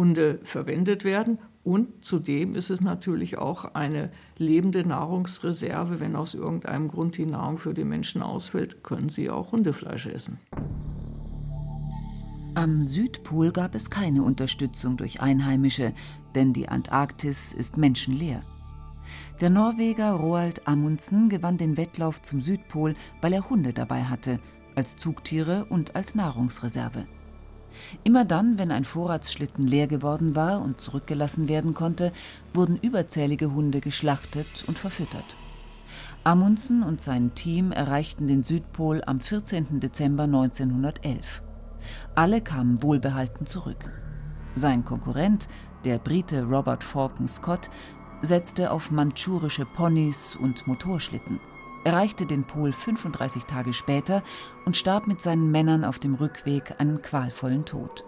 Hunde 0.00 0.40
verwendet 0.44 1.04
werden. 1.04 1.38
Und 1.62 2.02
zudem 2.02 2.54
ist 2.54 2.70
es 2.70 2.80
natürlich 2.80 3.36
auch 3.36 3.74
eine 3.74 4.10
lebende 4.38 4.82
Nahrungsreserve. 4.82 6.00
Wenn 6.00 6.16
aus 6.16 6.32
irgendeinem 6.32 6.88
Grund 6.88 7.18
die 7.18 7.26
Nahrung 7.26 7.58
für 7.58 7.74
die 7.74 7.84
Menschen 7.84 8.22
ausfällt, 8.22 8.82
können 8.82 9.10
sie 9.10 9.28
auch 9.28 9.52
Hundefleisch 9.52 10.06
essen. 10.06 10.38
Am 12.54 12.82
Südpol 12.82 13.52
gab 13.52 13.74
es 13.74 13.90
keine 13.90 14.22
Unterstützung 14.22 14.96
durch 14.96 15.20
Einheimische, 15.20 15.92
denn 16.34 16.54
die 16.54 16.68
Antarktis 16.68 17.52
ist 17.52 17.76
menschenleer. 17.76 18.42
Der 19.42 19.50
Norweger 19.50 20.12
Roald 20.12 20.66
Amundsen 20.66 21.28
gewann 21.28 21.58
den 21.58 21.76
Wettlauf 21.76 22.22
zum 22.22 22.40
Südpol, 22.40 22.94
weil 23.20 23.34
er 23.34 23.50
Hunde 23.50 23.74
dabei 23.74 24.04
hatte, 24.04 24.40
als 24.74 24.96
Zugtiere 24.96 25.66
und 25.66 25.94
als 25.94 26.14
Nahrungsreserve. 26.14 27.06
Immer 28.04 28.24
dann, 28.24 28.58
wenn 28.58 28.70
ein 28.70 28.84
Vorratsschlitten 28.84 29.66
leer 29.66 29.86
geworden 29.86 30.34
war 30.34 30.60
und 30.62 30.80
zurückgelassen 30.80 31.48
werden 31.48 31.74
konnte, 31.74 32.12
wurden 32.54 32.76
überzählige 32.76 33.52
Hunde 33.52 33.80
geschlachtet 33.80 34.64
und 34.66 34.78
verfüttert. 34.78 35.36
Amundsen 36.24 36.82
und 36.82 37.00
sein 37.00 37.34
Team 37.34 37.72
erreichten 37.72 38.26
den 38.26 38.42
Südpol 38.42 39.02
am 39.06 39.20
14. 39.20 39.80
Dezember 39.80 40.24
1911. 40.24 41.42
Alle 42.14 42.40
kamen 42.40 42.82
wohlbehalten 42.82 43.46
zurück. 43.46 43.90
Sein 44.54 44.84
Konkurrent, 44.84 45.48
der 45.84 45.98
Brite 45.98 46.44
Robert 46.44 46.84
Falcon 46.84 47.26
Scott, 47.26 47.70
setzte 48.20 48.70
auf 48.70 48.90
mandschurische 48.90 49.64
Ponys 49.64 50.36
und 50.36 50.66
Motorschlitten 50.66 51.40
erreichte 51.84 52.26
den 52.26 52.44
Pol 52.44 52.72
35 52.72 53.44
Tage 53.44 53.72
später 53.72 54.22
und 54.64 54.76
starb 54.76 55.06
mit 55.06 55.20
seinen 55.20 55.50
Männern 55.50 55.84
auf 55.84 55.98
dem 55.98 56.14
Rückweg 56.14 56.74
einen 56.78 57.02
qualvollen 57.02 57.64
Tod. 57.64 58.04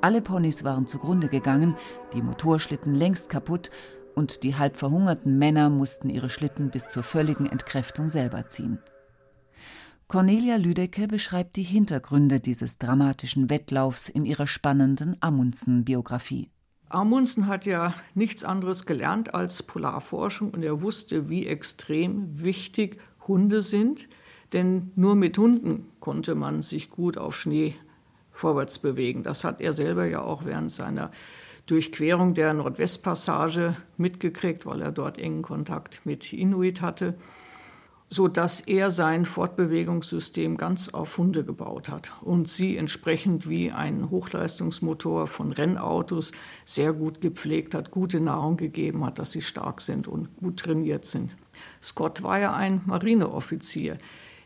Alle 0.00 0.20
Ponys 0.20 0.64
waren 0.64 0.86
zugrunde 0.86 1.28
gegangen, 1.28 1.76
die 2.12 2.22
Motorschlitten 2.22 2.94
längst 2.94 3.28
kaputt 3.28 3.70
und 4.14 4.42
die 4.42 4.56
halb 4.56 4.76
verhungerten 4.76 5.38
Männer 5.38 5.70
mussten 5.70 6.10
ihre 6.10 6.30
Schlitten 6.30 6.70
bis 6.70 6.88
zur 6.88 7.02
völligen 7.02 7.46
Entkräftung 7.46 8.08
selber 8.08 8.48
ziehen. 8.48 8.78
Cornelia 10.08 10.56
Lüdecke 10.56 11.06
beschreibt 11.06 11.54
die 11.54 11.62
Hintergründe 11.62 12.40
dieses 12.40 12.78
dramatischen 12.78 13.48
Wettlaufs 13.48 14.08
in 14.08 14.24
ihrer 14.24 14.48
spannenden 14.48 15.16
Amundsen-Biografie. 15.20 16.50
Amundsen 16.90 17.46
hat 17.46 17.66
ja 17.66 17.94
nichts 18.14 18.44
anderes 18.44 18.84
gelernt 18.84 19.32
als 19.32 19.62
Polarforschung 19.62 20.50
und 20.50 20.64
er 20.64 20.82
wusste, 20.82 21.28
wie 21.28 21.46
extrem 21.46 22.42
wichtig 22.42 23.00
Hunde 23.28 23.62
sind, 23.62 24.08
denn 24.52 24.90
nur 24.96 25.14
mit 25.14 25.38
Hunden 25.38 25.86
konnte 26.00 26.34
man 26.34 26.62
sich 26.62 26.90
gut 26.90 27.16
auf 27.16 27.36
Schnee 27.36 27.76
vorwärts 28.32 28.80
bewegen. 28.80 29.22
Das 29.22 29.44
hat 29.44 29.60
er 29.60 29.72
selber 29.72 30.04
ja 30.06 30.22
auch 30.22 30.44
während 30.44 30.72
seiner 30.72 31.12
Durchquerung 31.66 32.34
der 32.34 32.54
Nordwestpassage 32.54 33.76
mitgekriegt, 33.96 34.66
weil 34.66 34.82
er 34.82 34.90
dort 34.90 35.18
engen 35.18 35.42
Kontakt 35.42 36.04
mit 36.04 36.32
Inuit 36.32 36.80
hatte 36.80 37.14
so 38.12 38.26
dass 38.26 38.58
er 38.58 38.90
sein 38.90 39.24
Fortbewegungssystem 39.24 40.56
ganz 40.56 40.88
auf 40.88 41.16
Hunde 41.16 41.44
gebaut 41.44 41.88
hat 41.88 42.12
und 42.22 42.48
sie 42.48 42.76
entsprechend 42.76 43.48
wie 43.48 43.70
ein 43.70 44.10
Hochleistungsmotor 44.10 45.28
von 45.28 45.52
Rennautos 45.52 46.32
sehr 46.64 46.92
gut 46.92 47.20
gepflegt 47.20 47.72
hat, 47.72 47.92
gute 47.92 48.18
Nahrung 48.18 48.56
gegeben 48.56 49.04
hat, 49.04 49.20
dass 49.20 49.30
sie 49.30 49.42
stark 49.42 49.80
sind 49.80 50.08
und 50.08 50.36
gut 50.38 50.58
trainiert 50.58 51.04
sind. 51.04 51.36
Scott 51.80 52.24
war 52.24 52.40
ja 52.40 52.52
ein 52.52 52.82
Marineoffizier. 52.84 53.96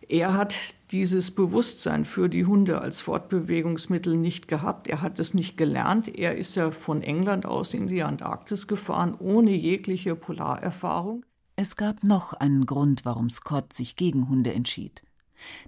Er 0.06 0.34
hat 0.34 0.54
dieses 0.90 1.30
Bewusstsein 1.30 2.04
für 2.04 2.28
die 2.28 2.44
Hunde 2.44 2.82
als 2.82 3.00
Fortbewegungsmittel 3.00 4.14
nicht 4.14 4.46
gehabt. 4.46 4.88
Er 4.88 5.00
hat 5.00 5.18
es 5.18 5.32
nicht 5.32 5.56
gelernt. 5.56 6.14
Er 6.14 6.36
ist 6.36 6.54
ja 6.56 6.70
von 6.70 7.02
England 7.02 7.46
aus 7.46 7.72
in 7.72 7.86
die 7.86 8.02
Antarktis 8.02 8.66
gefahren, 8.66 9.16
ohne 9.18 9.52
jegliche 9.52 10.14
Polarerfahrung. 10.14 11.24
Es 11.56 11.76
gab 11.76 12.02
noch 12.02 12.32
einen 12.32 12.66
Grund, 12.66 13.04
warum 13.04 13.30
Scott 13.30 13.72
sich 13.72 13.94
gegen 13.94 14.28
Hunde 14.28 14.52
entschied. 14.52 15.04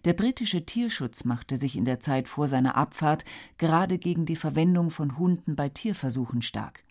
Der 0.05 0.15
britische 0.15 0.67
Tierschutz 0.67 1.25
machte 1.25 1.57
sich 1.57 1.77
in 1.77 1.85
der 1.85 2.01
Zeit 2.01 2.27
vor 2.27 2.49
seiner 2.49 2.77
Abfahrt 2.77 3.25
gerade 3.57 3.99
gegen 3.99 4.27
die 4.27 4.35
Verwendung 4.35 4.91
von 4.91 5.17
Hunden 5.17 5.55
bei 5.55 5.69
Tierversuchen 5.69 6.43
stark. 6.43 6.83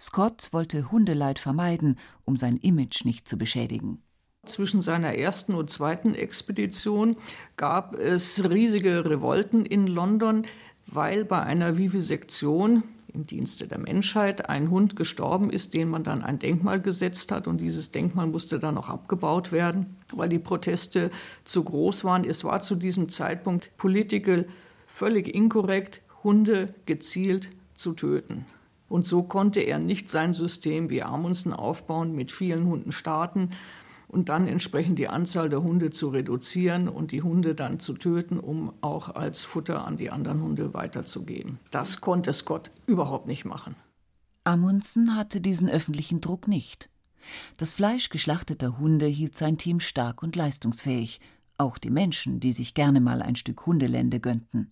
Scott 0.00 0.48
wollte 0.52 0.90
Hundeleid 0.90 1.38
vermeiden, 1.38 1.98
um 2.24 2.38
sein 2.38 2.56
Image 2.56 3.04
nicht 3.04 3.28
zu 3.28 3.36
beschädigen. 3.36 4.02
Zwischen 4.46 4.80
seiner 4.80 5.14
ersten 5.14 5.54
und 5.54 5.70
zweiten 5.70 6.14
Expedition 6.14 7.16
gab 7.56 7.96
es 7.96 8.48
riesige 8.48 9.04
Revolten 9.04 9.66
in 9.66 9.88
London, 9.88 10.46
weil 10.86 11.24
bei 11.26 11.42
einer 11.42 11.76
Vivisektion 11.76 12.84
im 13.16 13.26
Dienste 13.26 13.66
der 13.66 13.78
Menschheit 13.78 14.48
ein 14.48 14.70
Hund 14.70 14.94
gestorben 14.94 15.50
ist, 15.50 15.74
den 15.74 15.88
man 15.88 16.04
dann 16.04 16.22
ein 16.22 16.38
Denkmal 16.38 16.80
gesetzt 16.80 17.32
hat. 17.32 17.48
Und 17.48 17.58
dieses 17.58 17.90
Denkmal 17.90 18.26
musste 18.26 18.58
dann 18.58 18.78
auch 18.78 18.88
abgebaut 18.88 19.50
werden, 19.52 19.96
weil 20.12 20.28
die 20.28 20.38
Proteste 20.38 21.10
zu 21.44 21.64
groß 21.64 22.04
waren. 22.04 22.24
Es 22.24 22.44
war 22.44 22.60
zu 22.60 22.74
diesem 22.74 23.08
Zeitpunkt 23.08 23.76
political 23.78 24.46
völlig 24.86 25.34
inkorrekt, 25.34 26.02
Hunde 26.22 26.74
gezielt 26.84 27.48
zu 27.74 27.94
töten. 27.94 28.46
Und 28.88 29.06
so 29.06 29.22
konnte 29.22 29.60
er 29.60 29.78
nicht 29.78 30.10
sein 30.10 30.34
System 30.34 30.90
wie 30.90 31.02
Amundsen 31.02 31.52
aufbauen, 31.52 32.14
mit 32.14 32.30
vielen 32.30 32.66
Hunden 32.66 32.92
starten, 32.92 33.50
und 34.08 34.28
dann 34.28 34.46
entsprechend 34.46 34.98
die 34.98 35.08
Anzahl 35.08 35.48
der 35.48 35.62
Hunde 35.62 35.90
zu 35.90 36.08
reduzieren 36.08 36.88
und 36.88 37.12
die 37.12 37.22
Hunde 37.22 37.54
dann 37.54 37.80
zu 37.80 37.94
töten, 37.94 38.38
um 38.38 38.72
auch 38.80 39.14
als 39.14 39.44
Futter 39.44 39.86
an 39.86 39.96
die 39.96 40.10
anderen 40.10 40.42
Hunde 40.42 40.74
weiterzugeben. 40.74 41.58
Das 41.70 42.00
konnte 42.00 42.32
Scott 42.32 42.70
überhaupt 42.86 43.26
nicht 43.26 43.44
machen. 43.44 43.76
Amundsen 44.44 45.16
hatte 45.16 45.40
diesen 45.40 45.68
öffentlichen 45.68 46.20
Druck 46.20 46.46
nicht. 46.46 46.88
Das 47.56 47.72
Fleisch 47.72 48.10
geschlachteter 48.10 48.78
Hunde 48.78 49.06
hielt 49.06 49.36
sein 49.36 49.58
Team 49.58 49.80
stark 49.80 50.22
und 50.22 50.36
leistungsfähig, 50.36 51.20
auch 51.58 51.78
die 51.78 51.90
Menschen, 51.90 52.38
die 52.38 52.52
sich 52.52 52.74
gerne 52.74 53.00
mal 53.00 53.22
ein 53.22 53.34
Stück 53.34 53.66
Hundelände 53.66 54.20
gönnten. 54.20 54.70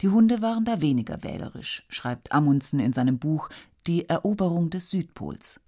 Die 0.00 0.08
Hunde 0.08 0.40
waren 0.42 0.64
da 0.64 0.80
weniger 0.80 1.22
wählerisch, 1.22 1.84
schreibt 1.88 2.32
Amundsen 2.32 2.80
in 2.80 2.92
seinem 2.92 3.18
Buch 3.18 3.48
Die 3.86 4.08
Eroberung 4.08 4.70
des 4.70 4.90
Südpols. 4.90 5.60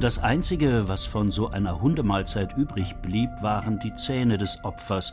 Das 0.00 0.18
Einzige, 0.18 0.86
was 0.86 1.06
von 1.06 1.32
so 1.32 1.48
einer 1.48 1.80
Hundemahlzeit 1.80 2.56
übrig 2.56 2.94
blieb, 3.02 3.30
waren 3.40 3.80
die 3.80 3.94
Zähne 3.94 4.38
des 4.38 4.62
Opfers, 4.62 5.12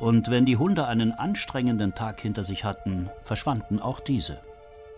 und 0.00 0.30
wenn 0.30 0.46
die 0.46 0.56
Hunde 0.56 0.86
einen 0.86 1.12
anstrengenden 1.12 1.94
Tag 1.94 2.20
hinter 2.20 2.42
sich 2.42 2.64
hatten, 2.64 3.10
verschwanden 3.24 3.78
auch 3.78 4.00
diese. 4.00 4.40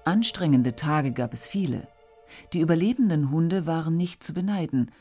Anstrengende 0.05 0.77
Tage 0.77 1.13
gab 1.13 1.35
es 1.35 1.49
viele. 1.49 1.89
Die 2.53 2.61
überlebenden 2.61 3.31
Hunde 3.31 3.67
waren 3.67 3.97
nicht 3.97 4.23
zu 4.23 4.35
beneiden, 4.35 4.93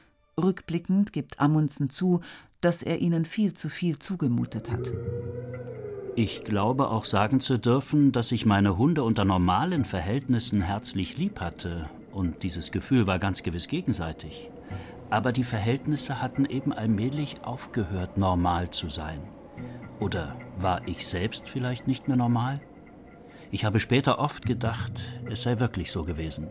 Rückblickend 0.42 1.14
gibt 1.14 1.40
Amundsen 1.40 1.92
zu, 1.92 2.22
dass 2.60 2.82
er 2.82 3.00
ihnen 3.02 3.26
viel 3.26 3.54
zu 3.54 3.70
viel 3.70 4.00
zugemutet 4.00 4.72
hat. 4.72 4.92
Ich 6.16 6.44
glaube 6.44 6.90
auch 6.90 7.06
sagen 7.06 7.40
zu 7.40 7.60
dürfen, 7.60 8.12
dass 8.12 8.32
ich 8.32 8.46
meine 8.46 8.78
Hunde 8.78 9.04
unter 9.04 9.26
normalen 9.26 9.86
Verhältnissen 9.86 10.62
herzlich 10.62 11.18
lieb 11.18 11.40
hatte, 11.40 11.90
und 12.14 12.44
dieses 12.44 12.72
Gefühl 12.72 13.08
war 13.08 13.20
ganz 13.20 13.44
gewiss 13.44 13.68
gegenseitig. 13.68 14.50
Aber 15.10 15.32
die 15.32 15.44
Verhältnisse 15.44 16.22
hatten 16.22 16.46
eben 16.46 16.74
allmählich 16.74 17.44
aufgehört, 17.44 18.18
normal 18.18 18.70
zu 18.70 18.90
sein. 18.90 19.22
Oder 20.00 20.36
war 20.58 20.88
ich 20.88 21.08
selbst 21.08 21.50
vielleicht 21.50 21.88
nicht 21.88 22.08
mehr 22.08 22.18
normal? 22.18 22.62
Ich 23.52 23.66
habe 23.66 23.80
später 23.80 24.20
oft 24.20 24.46
gedacht, 24.46 25.04
es 25.30 25.44
sei 25.44 25.60
wirklich 25.60 25.92
so 25.92 26.04
gewesen. 26.04 26.50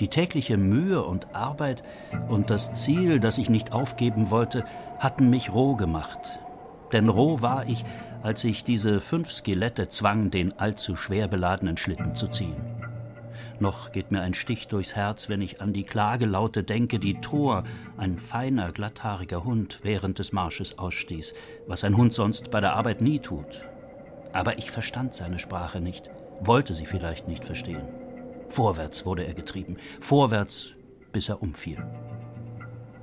Die 0.00 0.08
tägliche 0.08 0.56
Mühe 0.56 1.02
und 1.02 1.34
Arbeit 1.34 1.82
und 2.28 2.50
das 2.50 2.74
Ziel, 2.74 3.18
das 3.18 3.38
ich 3.38 3.48
nicht 3.48 3.72
aufgeben 3.72 4.30
wollte, 4.30 4.64
hatten 4.98 5.30
mich 5.30 5.52
roh 5.52 5.74
gemacht. 5.74 6.40
Denn 6.92 7.08
roh 7.08 7.40
war 7.40 7.66
ich, 7.66 7.84
als 8.22 8.44
ich 8.44 8.64
diese 8.64 9.00
fünf 9.00 9.32
Skelette 9.32 9.88
zwang, 9.88 10.30
den 10.30 10.58
allzu 10.58 10.96
schwer 10.96 11.28
beladenen 11.28 11.76
Schlitten 11.76 12.14
zu 12.14 12.28
ziehen. 12.28 12.77
Noch 13.60 13.90
geht 13.90 14.12
mir 14.12 14.20
ein 14.20 14.34
Stich 14.34 14.68
durchs 14.68 14.94
Herz, 14.94 15.28
wenn 15.28 15.42
ich 15.42 15.60
an 15.60 15.72
die 15.72 15.82
Klagelaute 15.82 16.62
denke, 16.62 17.00
die 17.00 17.20
Thor, 17.20 17.64
ein 17.96 18.18
feiner, 18.18 18.70
glatthaariger 18.70 19.42
Hund, 19.44 19.80
während 19.82 20.20
des 20.20 20.32
Marsches 20.32 20.78
ausstieß, 20.78 21.34
was 21.66 21.82
ein 21.82 21.96
Hund 21.96 22.12
sonst 22.12 22.50
bei 22.52 22.60
der 22.60 22.74
Arbeit 22.74 23.00
nie 23.00 23.18
tut. 23.18 23.64
Aber 24.32 24.58
ich 24.58 24.70
verstand 24.70 25.14
seine 25.14 25.40
Sprache 25.40 25.80
nicht, 25.80 26.10
wollte 26.40 26.72
sie 26.72 26.86
vielleicht 26.86 27.26
nicht 27.26 27.44
verstehen. 27.44 27.82
Vorwärts 28.48 29.04
wurde 29.04 29.24
er 29.26 29.34
getrieben, 29.34 29.76
vorwärts, 30.00 30.72
bis 31.12 31.28
er 31.28 31.42
umfiel. 31.42 31.84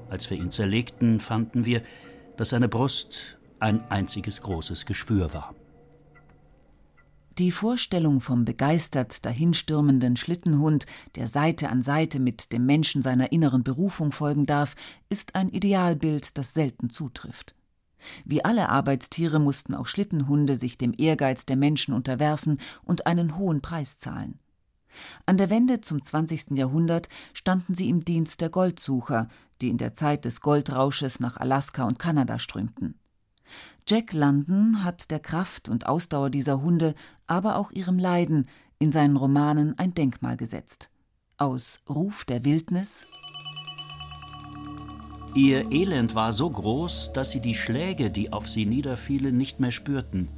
Als 0.10 0.30
wir 0.30 0.38
ihn 0.38 0.52
zerlegten, 0.52 1.20
fanden 1.20 1.66
wir, 1.66 1.82
dass 2.38 2.50
seine 2.50 2.70
Brust 2.70 3.38
ein 3.60 3.84
einziges 3.90 4.42
großes 4.42 4.86
Geschwür 4.86 5.34
war. 5.34 5.54
Die 7.38 7.52
Vorstellung 7.52 8.22
vom 8.22 8.46
begeistert 8.46 9.26
dahinstürmenden 9.26 10.16
Schlittenhund, 10.16 10.86
der 11.16 11.28
Seite 11.28 11.68
an 11.68 11.84
Seite 11.84 12.22
mit 12.22 12.54
dem 12.54 12.66
Menschen 12.66 13.02
seiner 13.02 13.34
inneren 13.34 13.62
Berufung 13.62 14.14
folgen 14.14 14.46
darf, 14.46 14.76
ist 15.10 15.36
ein 15.36 15.50
Idealbild, 15.50 16.38
das 16.38 16.54
selten 16.54 16.90
zutrifft. 16.90 17.54
Wie 18.24 18.46
alle 18.46 18.70
Arbeitstiere 18.70 19.40
mussten 19.40 19.76
auch 19.76 19.88
Schlittenhunde 19.88 20.56
sich 20.56 20.78
dem 20.78 20.94
Ehrgeiz 20.98 21.46
der 21.46 21.58
Menschen 21.58 21.94
unterwerfen 21.94 22.58
und 22.86 23.06
einen 23.06 23.38
hohen 23.38 23.62
Preis 23.62 23.98
zahlen. 23.98 24.40
An 25.26 25.36
der 25.36 25.50
Wende 25.50 25.82
zum 25.82 26.02
20. 26.02 26.52
Jahrhundert 26.52 27.10
standen 27.34 27.76
sie 27.76 27.90
im 27.90 28.06
Dienst 28.06 28.40
der 28.40 28.50
Goldsucher, 28.50 29.28
die 29.62 29.68
in 29.68 29.78
der 29.78 29.94
Zeit 29.94 30.24
des 30.24 30.40
Goldrausches 30.40 31.20
nach 31.20 31.36
Alaska 31.36 31.84
und 31.84 32.00
Kanada 32.00 32.40
strömten. 32.40 32.98
Jack 33.88 34.14
London 34.14 34.84
hat 34.84 35.12
der 35.12 35.20
Kraft 35.20 35.70
und 35.70 35.86
Ausdauer 35.86 36.30
dieser 36.30 36.62
Hunde, 36.62 36.96
aber 37.28 37.58
auch 37.58 37.72
ihrem 37.72 38.00
Leiden 38.00 38.48
in 38.80 38.92
seinen 38.92 39.18
Romanen 39.18 39.78
ein 39.78 39.94
Denkmal 39.94 40.38
gesetzt. 40.38 40.90
Aus 41.38 41.82
Ruf 41.90 42.26
der 42.26 42.46
Wildnis 42.46 43.06
Ihr 45.36 45.70
Elend 45.70 46.16
war 46.16 46.32
so 46.32 46.50
groß, 46.50 47.12
dass 47.14 47.32
sie 47.32 47.42
die 47.42 47.56
Schläge, 47.56 48.10
die 48.10 48.32
auf 48.32 48.48
sie 48.48 48.66
niederfielen, 48.66 49.38
nicht 49.38 49.60
mehr 49.60 49.72
spürten. 49.72 50.30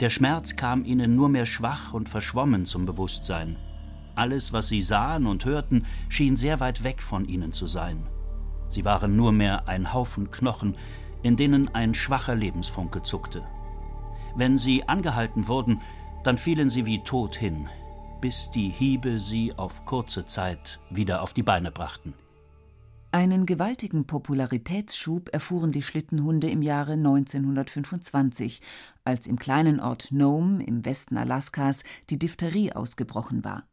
Der 0.00 0.10
Schmerz 0.10 0.56
kam 0.56 0.84
ihnen 0.84 1.14
nur 1.14 1.28
mehr 1.28 1.46
schwach 1.46 1.92
und 1.92 2.08
verschwommen 2.08 2.66
zum 2.66 2.84
Bewusstsein. 2.84 3.56
Alles, 4.16 4.52
was 4.52 4.66
sie 4.66 4.82
sahen 4.82 5.26
und 5.26 5.44
hörten, 5.44 5.86
schien 6.08 6.34
sehr 6.34 6.58
weit 6.58 6.82
weg 6.82 7.00
von 7.00 7.26
ihnen 7.26 7.52
zu 7.52 7.68
sein. 7.68 8.06
Sie 8.68 8.84
waren 8.84 9.14
nur 9.14 9.30
mehr 9.30 9.68
ein 9.68 9.92
Haufen 9.92 10.32
Knochen, 10.32 10.76
in 11.22 11.36
denen 11.36 11.68
ein 11.74 11.94
schwacher 11.94 12.34
Lebensfunke 12.34 13.02
zuckte. 13.02 13.44
Wenn 14.34 14.58
sie 14.58 14.88
angehalten 14.88 15.48
wurden, 15.48 15.80
dann 16.22 16.38
fielen 16.38 16.68
sie 16.68 16.86
wie 16.86 17.02
tot 17.02 17.34
hin, 17.34 17.68
bis 18.20 18.50
die 18.50 18.68
Hiebe 18.68 19.18
sie 19.18 19.54
auf 19.56 19.84
kurze 19.84 20.26
Zeit 20.26 20.80
wieder 20.90 21.22
auf 21.22 21.32
die 21.32 21.42
Beine 21.42 21.70
brachten. 21.70 22.14
Einen 23.12 23.44
gewaltigen 23.44 24.06
Popularitätsschub 24.06 25.30
erfuhren 25.32 25.72
die 25.72 25.82
Schlittenhunde 25.82 26.48
im 26.48 26.62
Jahre 26.62 26.92
1925, 26.92 28.60
als 29.02 29.26
im 29.26 29.36
kleinen 29.36 29.80
Ort 29.80 30.12
Nome 30.12 30.64
im 30.64 30.84
Westen 30.84 31.16
Alaskas 31.16 31.82
die 32.08 32.20
Diphtherie 32.20 32.72
ausgebrochen 32.72 33.44
war. 33.44 33.64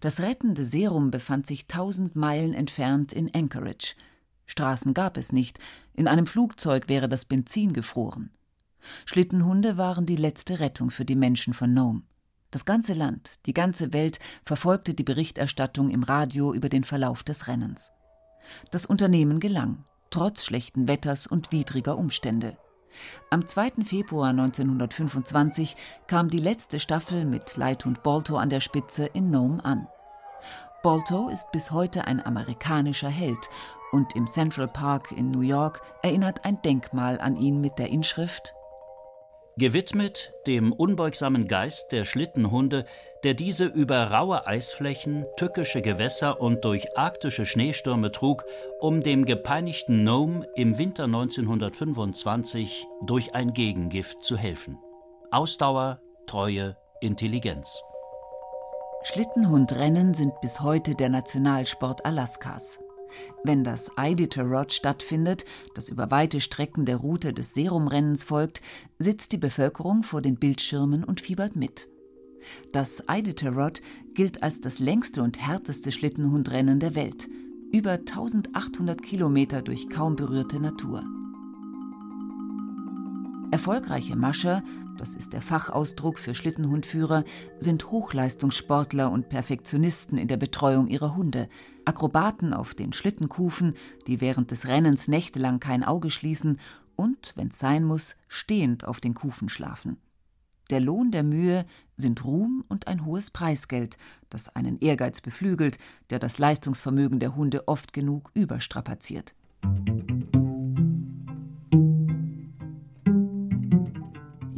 Das 0.00 0.20
rettende 0.20 0.66
Serum 0.66 1.10
befand 1.10 1.46
sich 1.46 1.66
tausend 1.66 2.14
Meilen 2.14 2.52
entfernt 2.52 3.14
in 3.14 3.34
Anchorage– 3.34 3.94
Straßen 4.46 4.94
gab 4.94 5.16
es 5.16 5.32
nicht, 5.32 5.58
in 5.94 6.08
einem 6.08 6.26
Flugzeug 6.26 6.88
wäre 6.88 7.08
das 7.08 7.24
Benzin 7.24 7.72
gefroren. 7.72 8.30
Schlittenhunde 9.04 9.76
waren 9.76 10.06
die 10.06 10.16
letzte 10.16 10.60
Rettung 10.60 10.90
für 10.90 11.04
die 11.04 11.14
Menschen 11.14 11.54
von 11.54 11.72
Nome. 11.72 12.02
Das 12.50 12.64
ganze 12.64 12.92
Land, 12.92 13.46
die 13.46 13.54
ganze 13.54 13.92
Welt 13.92 14.18
verfolgte 14.42 14.92
die 14.92 15.04
Berichterstattung 15.04 15.88
im 15.88 16.02
Radio 16.02 16.52
über 16.52 16.68
den 16.68 16.84
Verlauf 16.84 17.22
des 17.22 17.48
Rennens. 17.48 17.92
Das 18.70 18.84
Unternehmen 18.84 19.40
gelang, 19.40 19.84
trotz 20.10 20.44
schlechten 20.44 20.88
Wetters 20.88 21.26
und 21.26 21.52
widriger 21.52 21.96
Umstände. 21.96 22.58
Am 23.30 23.48
2. 23.48 23.84
Februar 23.84 24.30
1925 24.30 25.76
kam 26.06 26.28
die 26.28 26.38
letzte 26.38 26.78
Staffel 26.78 27.24
mit 27.24 27.56
Leithund 27.56 28.02
Balto 28.02 28.36
an 28.36 28.50
der 28.50 28.60
Spitze 28.60 29.06
in 29.06 29.30
Nome 29.30 29.64
an. 29.64 29.86
Balto 30.82 31.28
ist 31.28 31.50
bis 31.52 31.70
heute 31.70 32.06
ein 32.06 32.24
amerikanischer 32.24 33.08
Held 33.08 33.48
und 33.92 34.16
im 34.16 34.26
Central 34.26 34.68
Park 34.68 35.12
in 35.12 35.30
New 35.30 35.42
York 35.42 35.80
erinnert 36.02 36.44
ein 36.44 36.60
Denkmal 36.62 37.20
an 37.20 37.36
ihn 37.36 37.60
mit 37.60 37.78
der 37.78 37.88
Inschrift 37.88 38.54
Gewidmet 39.58 40.32
dem 40.46 40.72
unbeugsamen 40.72 41.46
Geist 41.46 41.92
der 41.92 42.06
Schlittenhunde, 42.06 42.86
der 43.22 43.34
diese 43.34 43.66
über 43.66 44.10
raue 44.10 44.46
Eisflächen, 44.46 45.26
tückische 45.36 45.82
Gewässer 45.82 46.40
und 46.40 46.64
durch 46.64 46.96
arktische 46.96 47.44
Schneestürme 47.44 48.10
trug, 48.12 48.44
um 48.80 49.02
dem 49.02 49.26
gepeinigten 49.26 50.04
Nome 50.04 50.46
im 50.56 50.78
Winter 50.78 51.04
1925 51.04 52.86
durch 53.04 53.34
ein 53.34 53.52
Gegengift 53.52 54.24
zu 54.24 54.38
helfen. 54.38 54.78
Ausdauer, 55.30 56.00
Treue, 56.26 56.78
Intelligenz. 57.02 57.82
Schlittenhundrennen 59.02 60.14
sind 60.14 60.40
bis 60.40 60.60
heute 60.60 60.94
der 60.94 61.10
Nationalsport 61.10 62.06
Alaskas. 62.06 62.81
Wenn 63.44 63.64
das 63.64 63.90
Iditarod 63.98 64.72
stattfindet, 64.72 65.44
das 65.74 65.88
über 65.88 66.10
weite 66.10 66.40
Strecken 66.40 66.84
der 66.84 66.96
Route 66.96 67.32
des 67.32 67.54
Serumrennens 67.54 68.24
folgt, 68.24 68.62
sitzt 68.98 69.32
die 69.32 69.38
Bevölkerung 69.38 70.02
vor 70.02 70.22
den 70.22 70.36
Bildschirmen 70.36 71.04
und 71.04 71.20
fiebert 71.20 71.56
mit. 71.56 71.88
Das 72.72 73.04
Iditarod 73.08 73.80
gilt 74.14 74.42
als 74.42 74.60
das 74.60 74.78
längste 74.78 75.22
und 75.22 75.40
härteste 75.40 75.92
Schlittenhundrennen 75.92 76.80
der 76.80 76.94
Welt. 76.94 77.28
Über 77.72 77.92
1800 77.92 79.02
Kilometer 79.02 79.62
durch 79.62 79.88
kaum 79.88 80.16
berührte 80.16 80.60
Natur. 80.60 81.04
Erfolgreiche 83.52 84.16
Mascher, 84.16 84.62
das 84.96 85.14
ist 85.14 85.34
der 85.34 85.42
Fachausdruck 85.42 86.18
für 86.18 86.34
Schlittenhundführer, 86.34 87.22
sind 87.58 87.90
Hochleistungssportler 87.90 89.12
und 89.12 89.28
Perfektionisten 89.28 90.16
in 90.16 90.26
der 90.26 90.38
Betreuung 90.38 90.86
ihrer 90.86 91.14
Hunde, 91.14 91.50
Akrobaten 91.84 92.54
auf 92.54 92.72
den 92.72 92.94
Schlittenkufen, 92.94 93.74
die 94.06 94.22
während 94.22 94.52
des 94.52 94.68
Rennens 94.68 95.06
nächtelang 95.06 95.60
kein 95.60 95.84
Auge 95.84 96.10
schließen 96.10 96.60
und, 96.96 97.34
wenn's 97.36 97.58
sein 97.58 97.84
muss, 97.84 98.16
stehend 98.26 98.86
auf 98.86 99.00
den 99.00 99.12
Kufen 99.12 99.50
schlafen. 99.50 99.98
Der 100.70 100.80
Lohn 100.80 101.10
der 101.10 101.22
Mühe 101.22 101.66
sind 101.98 102.24
Ruhm 102.24 102.64
und 102.70 102.88
ein 102.88 103.04
hohes 103.04 103.30
Preisgeld, 103.30 103.98
das 104.30 104.48
einen 104.56 104.78
Ehrgeiz 104.80 105.20
beflügelt, 105.20 105.76
der 106.08 106.18
das 106.18 106.38
Leistungsvermögen 106.38 107.20
der 107.20 107.36
Hunde 107.36 107.68
oft 107.68 107.92
genug 107.92 108.30
überstrapaziert. 108.32 109.34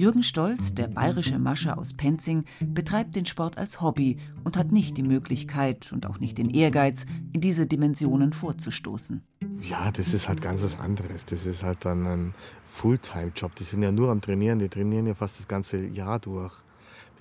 Jürgen 0.04 0.22
Stolz, 0.22 0.74
der 0.74 0.88
bayerische 0.88 1.38
Mascher 1.38 1.78
aus 1.78 1.94
Penzing, 1.94 2.44
betreibt 2.60 3.16
den 3.16 3.24
Sport 3.24 3.56
als 3.56 3.80
Hobby 3.80 4.18
und 4.44 4.58
hat 4.58 4.70
nicht 4.70 4.98
die 4.98 5.02
Möglichkeit 5.02 5.92
und 5.92 6.04
auch 6.04 6.20
nicht 6.20 6.36
den 6.36 6.50
Ehrgeiz, 6.50 7.06
in 7.32 7.40
diese 7.40 7.66
Dimensionen 7.66 8.34
vorzustoßen. 8.34 9.22
Ja, 9.62 9.90
das 9.90 10.12
ist 10.12 10.28
halt 10.28 10.42
ganz 10.42 10.62
was 10.62 10.78
anderes. 10.78 11.24
Das 11.24 11.46
ist 11.46 11.62
halt 11.62 11.86
dann 11.86 12.06
ein 12.06 12.34
Fulltime-Job. 12.66 13.54
Die 13.54 13.64
sind 13.64 13.82
ja 13.82 13.92
nur 13.92 14.10
am 14.10 14.20
Trainieren, 14.20 14.58
die 14.58 14.68
trainieren 14.68 15.06
ja 15.06 15.14
fast 15.14 15.38
das 15.38 15.48
ganze 15.48 15.82
Jahr 15.86 16.18
durch. 16.18 16.52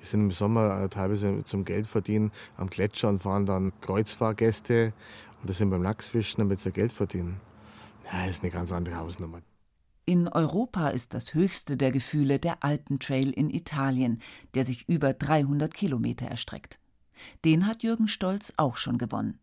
Die 0.02 0.06
sind 0.06 0.20
im 0.20 0.32
Sommer 0.32 0.82
äh, 0.82 0.90
teilweise 0.90 1.42
zum 1.46 1.64
Geld 1.64 1.88
verdienen 1.88 2.34
am 2.58 2.70
Gletscher 2.70 3.08
und 3.08 3.24
fahren 3.24 3.46
dann 3.46 3.72
Kreuzfahrgäste 3.80 4.92
oder 5.42 5.54
sind 5.54 5.70
beim 5.70 5.84
Lachsfischen, 5.84 6.42
damit 6.44 6.60
sie 6.60 6.74
Geld 6.74 6.92
verdienen. 6.92 7.40
Ja, 8.12 8.26
das 8.28 8.36
ist 8.36 8.44
eine 8.44 8.52
ganz 8.52 8.74
andere 8.74 8.98
Hausnummer. 8.98 9.40
In 10.06 10.28
Europa 10.28 10.90
ist 10.90 11.14
das 11.14 11.34
höchste 11.34 11.78
der 11.78 11.92
Gefühle 11.92 12.38
der 12.38 12.62
Alpentrail 12.62 13.30
in 13.30 13.50
Italien, 13.50 14.22
der 14.54 14.66
sich 14.66 14.90
über 14.90 15.14
300 15.14 15.74
Kilometer 15.74 16.26
erstreckt. 16.26 16.78
Den 17.46 17.66
hat 17.68 17.84
Jürgen 17.84 18.10
Stolz 18.10 18.52
auch 18.58 18.76
schon 18.76 18.98
gewonnen. 18.98 19.40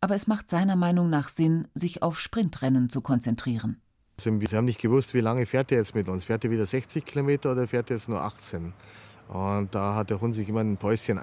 Aber 0.00 0.14
es 0.14 0.26
macht 0.26 0.50
seiner 0.50 0.76
Meinung 0.76 1.08
nach 1.08 1.30
Sinn, 1.30 1.66
sich 1.74 2.02
auf 2.02 2.20
Sprintrennen 2.20 2.90
zu 2.90 3.00
konzentrieren. 3.00 3.80
Sie 4.18 4.30
haben 4.30 4.66
nicht 4.66 4.82
gewusst, 4.82 5.14
wie 5.14 5.20
lange 5.20 5.46
fährt 5.46 5.72
er 5.72 5.78
jetzt 5.78 5.94
mit 5.94 6.10
uns. 6.10 6.24
Fährt 6.24 6.44
er 6.44 6.50
wieder 6.50 6.66
60 6.66 7.06
Kilometer 7.06 7.52
oder 7.52 7.66
fährt 7.66 7.88
er 7.88 7.96
jetzt 7.96 8.08
nur 8.08 8.20
18? 8.20 8.74
Und 9.28 9.74
da 9.74 9.94
hat 9.94 10.10
der 10.10 10.20
Hund 10.20 10.34
sich 10.34 10.50
immer 10.50 10.60
ein 10.60 10.76
Päuschen 10.76 11.18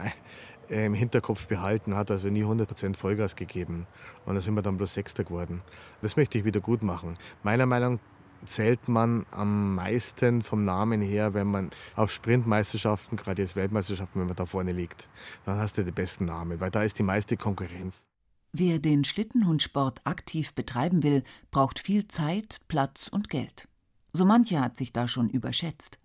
im 0.70 0.96
Hinterkopf 0.96 1.46
behalten, 1.46 1.96
hat 1.96 2.10
also 2.10 2.30
nie 2.30 2.44
100% 2.44 2.96
Vollgas 2.96 3.36
gegeben. 3.36 3.86
Und 4.26 4.34
da 4.34 4.42
sind 4.42 4.56
wir 4.56 4.64
dann 4.64 4.78
bloß 4.78 4.96
Sechster 4.96 5.24
geworden. 5.24 5.62
Das 6.02 6.16
möchte 6.16 6.40
ich 6.40 6.46
wieder 6.46 6.60
gut 6.60 6.82
machen. 6.82 7.14
Meiner 7.44 7.68
Meinung 7.68 7.94
nach 7.94 8.00
zählt 8.46 8.88
man 8.88 9.26
am 9.32 9.76
meisten 9.76 10.42
vom 10.42 10.66
Namen 10.66 11.02
her, 11.02 11.34
wenn 11.34 11.48
man 11.48 11.72
auf 11.96 12.12
Sprintmeisterschaften, 12.12 13.18
gerade 13.18 13.42
jetzt 13.42 13.56
Weltmeisterschaften, 13.56 14.20
wenn 14.20 14.28
man 14.28 14.36
da 14.36 14.46
vorne 14.46 14.72
liegt. 14.72 15.08
Dann 15.46 15.58
hast 15.58 15.78
du 15.78 15.84
den 15.84 15.94
besten 15.94 16.26
Namen, 16.26 16.60
weil 16.60 16.72
da 16.72 16.84
ist 16.84 17.00
die 17.00 17.04
meiste 17.04 17.38
Konkurrenz. 17.38 18.08
Wer 18.54 18.80
den 18.80 19.04
Schlittenhundsport 19.04 20.02
aktiv 20.06 20.54
betreiben 20.54 21.04
will, 21.04 21.24
braucht 21.52 21.80
viel 21.80 22.08
Zeit, 22.08 22.60
Platz 22.68 23.08
und 23.08 23.30
Geld. 23.30 23.68
So 24.14 24.26
mancher 24.26 24.62
hat 24.62 24.78
sich 24.78 24.94
da 24.94 25.08
schon 25.08 25.30
überschätzt. 25.30 26.00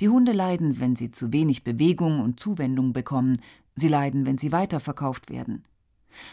Die 0.00 0.08
Hunde 0.08 0.32
leiden, 0.32 0.80
wenn 0.80 0.96
sie 0.96 1.10
zu 1.10 1.32
wenig 1.32 1.64
Bewegung 1.64 2.20
und 2.20 2.40
Zuwendung 2.40 2.92
bekommen, 2.92 3.40
sie 3.74 3.88
leiden, 3.88 4.26
wenn 4.26 4.38
sie 4.38 4.52
weiterverkauft 4.52 5.30
werden. 5.30 5.62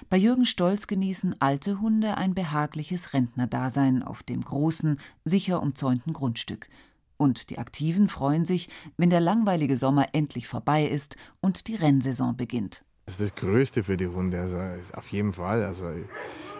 Bei 0.10 0.18
Jürgen 0.18 0.46
Stolz 0.46 0.88
genießen 0.88 1.36
alte 1.40 1.80
Hunde 1.82 2.18
ein 2.18 2.34
behagliches 2.34 3.14
Rentnerdasein 3.14 4.04
auf 4.04 4.24
dem 4.24 4.42
großen, 4.42 5.00
sicher 5.26 5.62
umzäunten 5.62 6.14
Grundstück. 6.14 6.70
Und 7.18 7.50
die 7.50 7.58
Aktiven 7.58 8.08
freuen 8.08 8.46
sich, 8.46 8.70
wenn 8.98 9.10
der 9.10 9.22
langweilige 9.22 9.78
Sommer 9.78 10.08
endlich 10.14 10.48
vorbei 10.48 10.86
ist 10.86 11.16
und 11.42 11.68
die 11.68 11.76
Rennsaison 11.76 12.36
beginnt. 12.36 12.84
Das 13.06 13.20
ist 13.20 13.22
das 13.22 13.36
Größte 13.36 13.84
für 13.84 13.98
die 13.98 14.08
Hunde, 14.08 14.40
also 14.40 14.58
auf 14.98 15.10
jeden 15.10 15.34
Fall. 15.34 15.64
Also, 15.64 15.86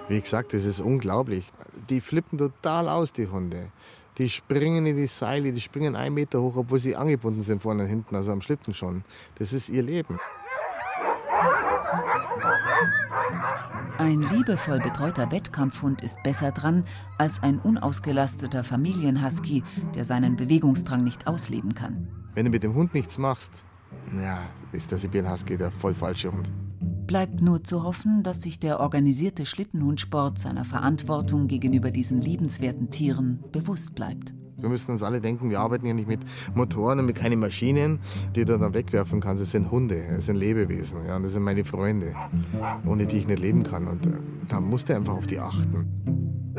wie 0.10 0.20
gesagt, 0.20 0.54
das 0.54 0.66
ist 0.66 0.82
unglaublich. 0.82 1.52
Die 1.90 2.02
flippen 2.02 2.38
total 2.38 2.90
aus, 2.90 3.14
die 3.14 3.28
Hunde. 3.28 3.72
Die 4.18 4.30
springen 4.30 4.86
in 4.86 4.96
die 4.96 5.08
Seile, 5.08 5.52
die 5.52 5.62
springen 5.62 5.96
einen 5.96 6.14
Meter 6.14 6.42
hoch, 6.42 6.56
obwohl 6.56 6.80
sie 6.80 6.96
angebunden 6.96 7.42
sind 7.42 7.62
vorne 7.62 7.84
und 7.84 7.90
hinten, 7.90 8.16
also 8.16 8.32
am 8.32 8.42
Schlitten 8.42 8.74
schon. 8.74 9.04
Das 9.40 9.54
ist 9.54 9.70
ihr 9.70 9.82
Leben. 9.82 10.20
Ein 13.98 14.22
liebevoll 14.22 14.80
betreuter 14.80 15.32
Wettkampfhund 15.32 16.02
ist 16.02 16.22
besser 16.24 16.52
dran 16.52 16.84
als 17.18 17.42
ein 17.42 17.60
unausgelasteter 17.60 18.64
Familienhusky, 18.64 19.64
der 19.96 20.04
seinen 20.04 20.36
Bewegungsdrang 20.36 21.04
nicht 21.04 21.28
ausleben 21.28 21.74
kann. 21.74 22.08
Wenn 22.34 22.46
du 22.46 22.52
mit 22.52 22.64
dem 22.64 22.74
Hund 22.74 22.94
nichts 22.94 23.18
machst, 23.18 23.66
ja, 24.14 24.42
ist 24.72 24.92
der 24.92 24.98
Sibirien 24.98 25.32
Husky 25.32 25.58
der 25.58 25.72
voll 25.72 25.94
falsche 25.94 26.32
Hund. 26.32 26.52
Bleibt 27.08 27.42
nur 27.42 27.64
zu 27.64 27.84
hoffen, 27.84 28.24
dass 28.24 28.42
sich 28.42 28.60
der 28.60 28.80
organisierte 28.80 29.46
Schlittenhundsport 29.46 30.40
seiner 30.40 30.66
Verantwortung 30.66 31.48
gegenüber 31.48 31.92
diesen 31.92 32.22
liebenswerten 32.22 32.90
Tieren 32.90 33.44
bewusst 33.52 33.94
bleibt. 33.94 34.34
Wir 34.64 34.70
müssen 34.70 34.92
uns 34.92 35.04
alle 35.04 35.20
denken, 35.20 35.50
wir 35.50 35.60
arbeiten 35.60 35.86
ja 35.86 35.94
nicht 35.94 36.08
mit 36.08 36.22
Motoren 36.56 37.00
und 37.00 37.06
mit 37.06 37.18
keinen 37.18 37.38
Maschinen, 37.38 38.00
die 38.34 38.46
du 38.46 38.58
dann 38.58 38.74
wegwerfen 38.74 39.20
kannst. 39.20 39.44
Es 39.44 39.52
sind 39.52 39.70
Hunde, 39.72 40.02
es 40.16 40.28
sind 40.28 40.38
Lebewesen, 40.38 41.06
ja, 41.06 41.20
das 41.20 41.34
sind 41.34 41.44
meine 41.44 41.66
Freunde, 41.66 42.16
ohne 42.86 43.06
die 43.06 43.18
ich 43.18 43.28
nicht 43.28 43.40
leben 43.40 43.64
kann. 43.64 43.90
Und 43.90 44.06
äh, 44.06 44.12
da 44.48 44.62
musst 44.62 44.88
du 44.88 44.96
einfach 44.96 45.16
auf 45.16 45.28
die 45.28 45.40
achten. 45.40 46.54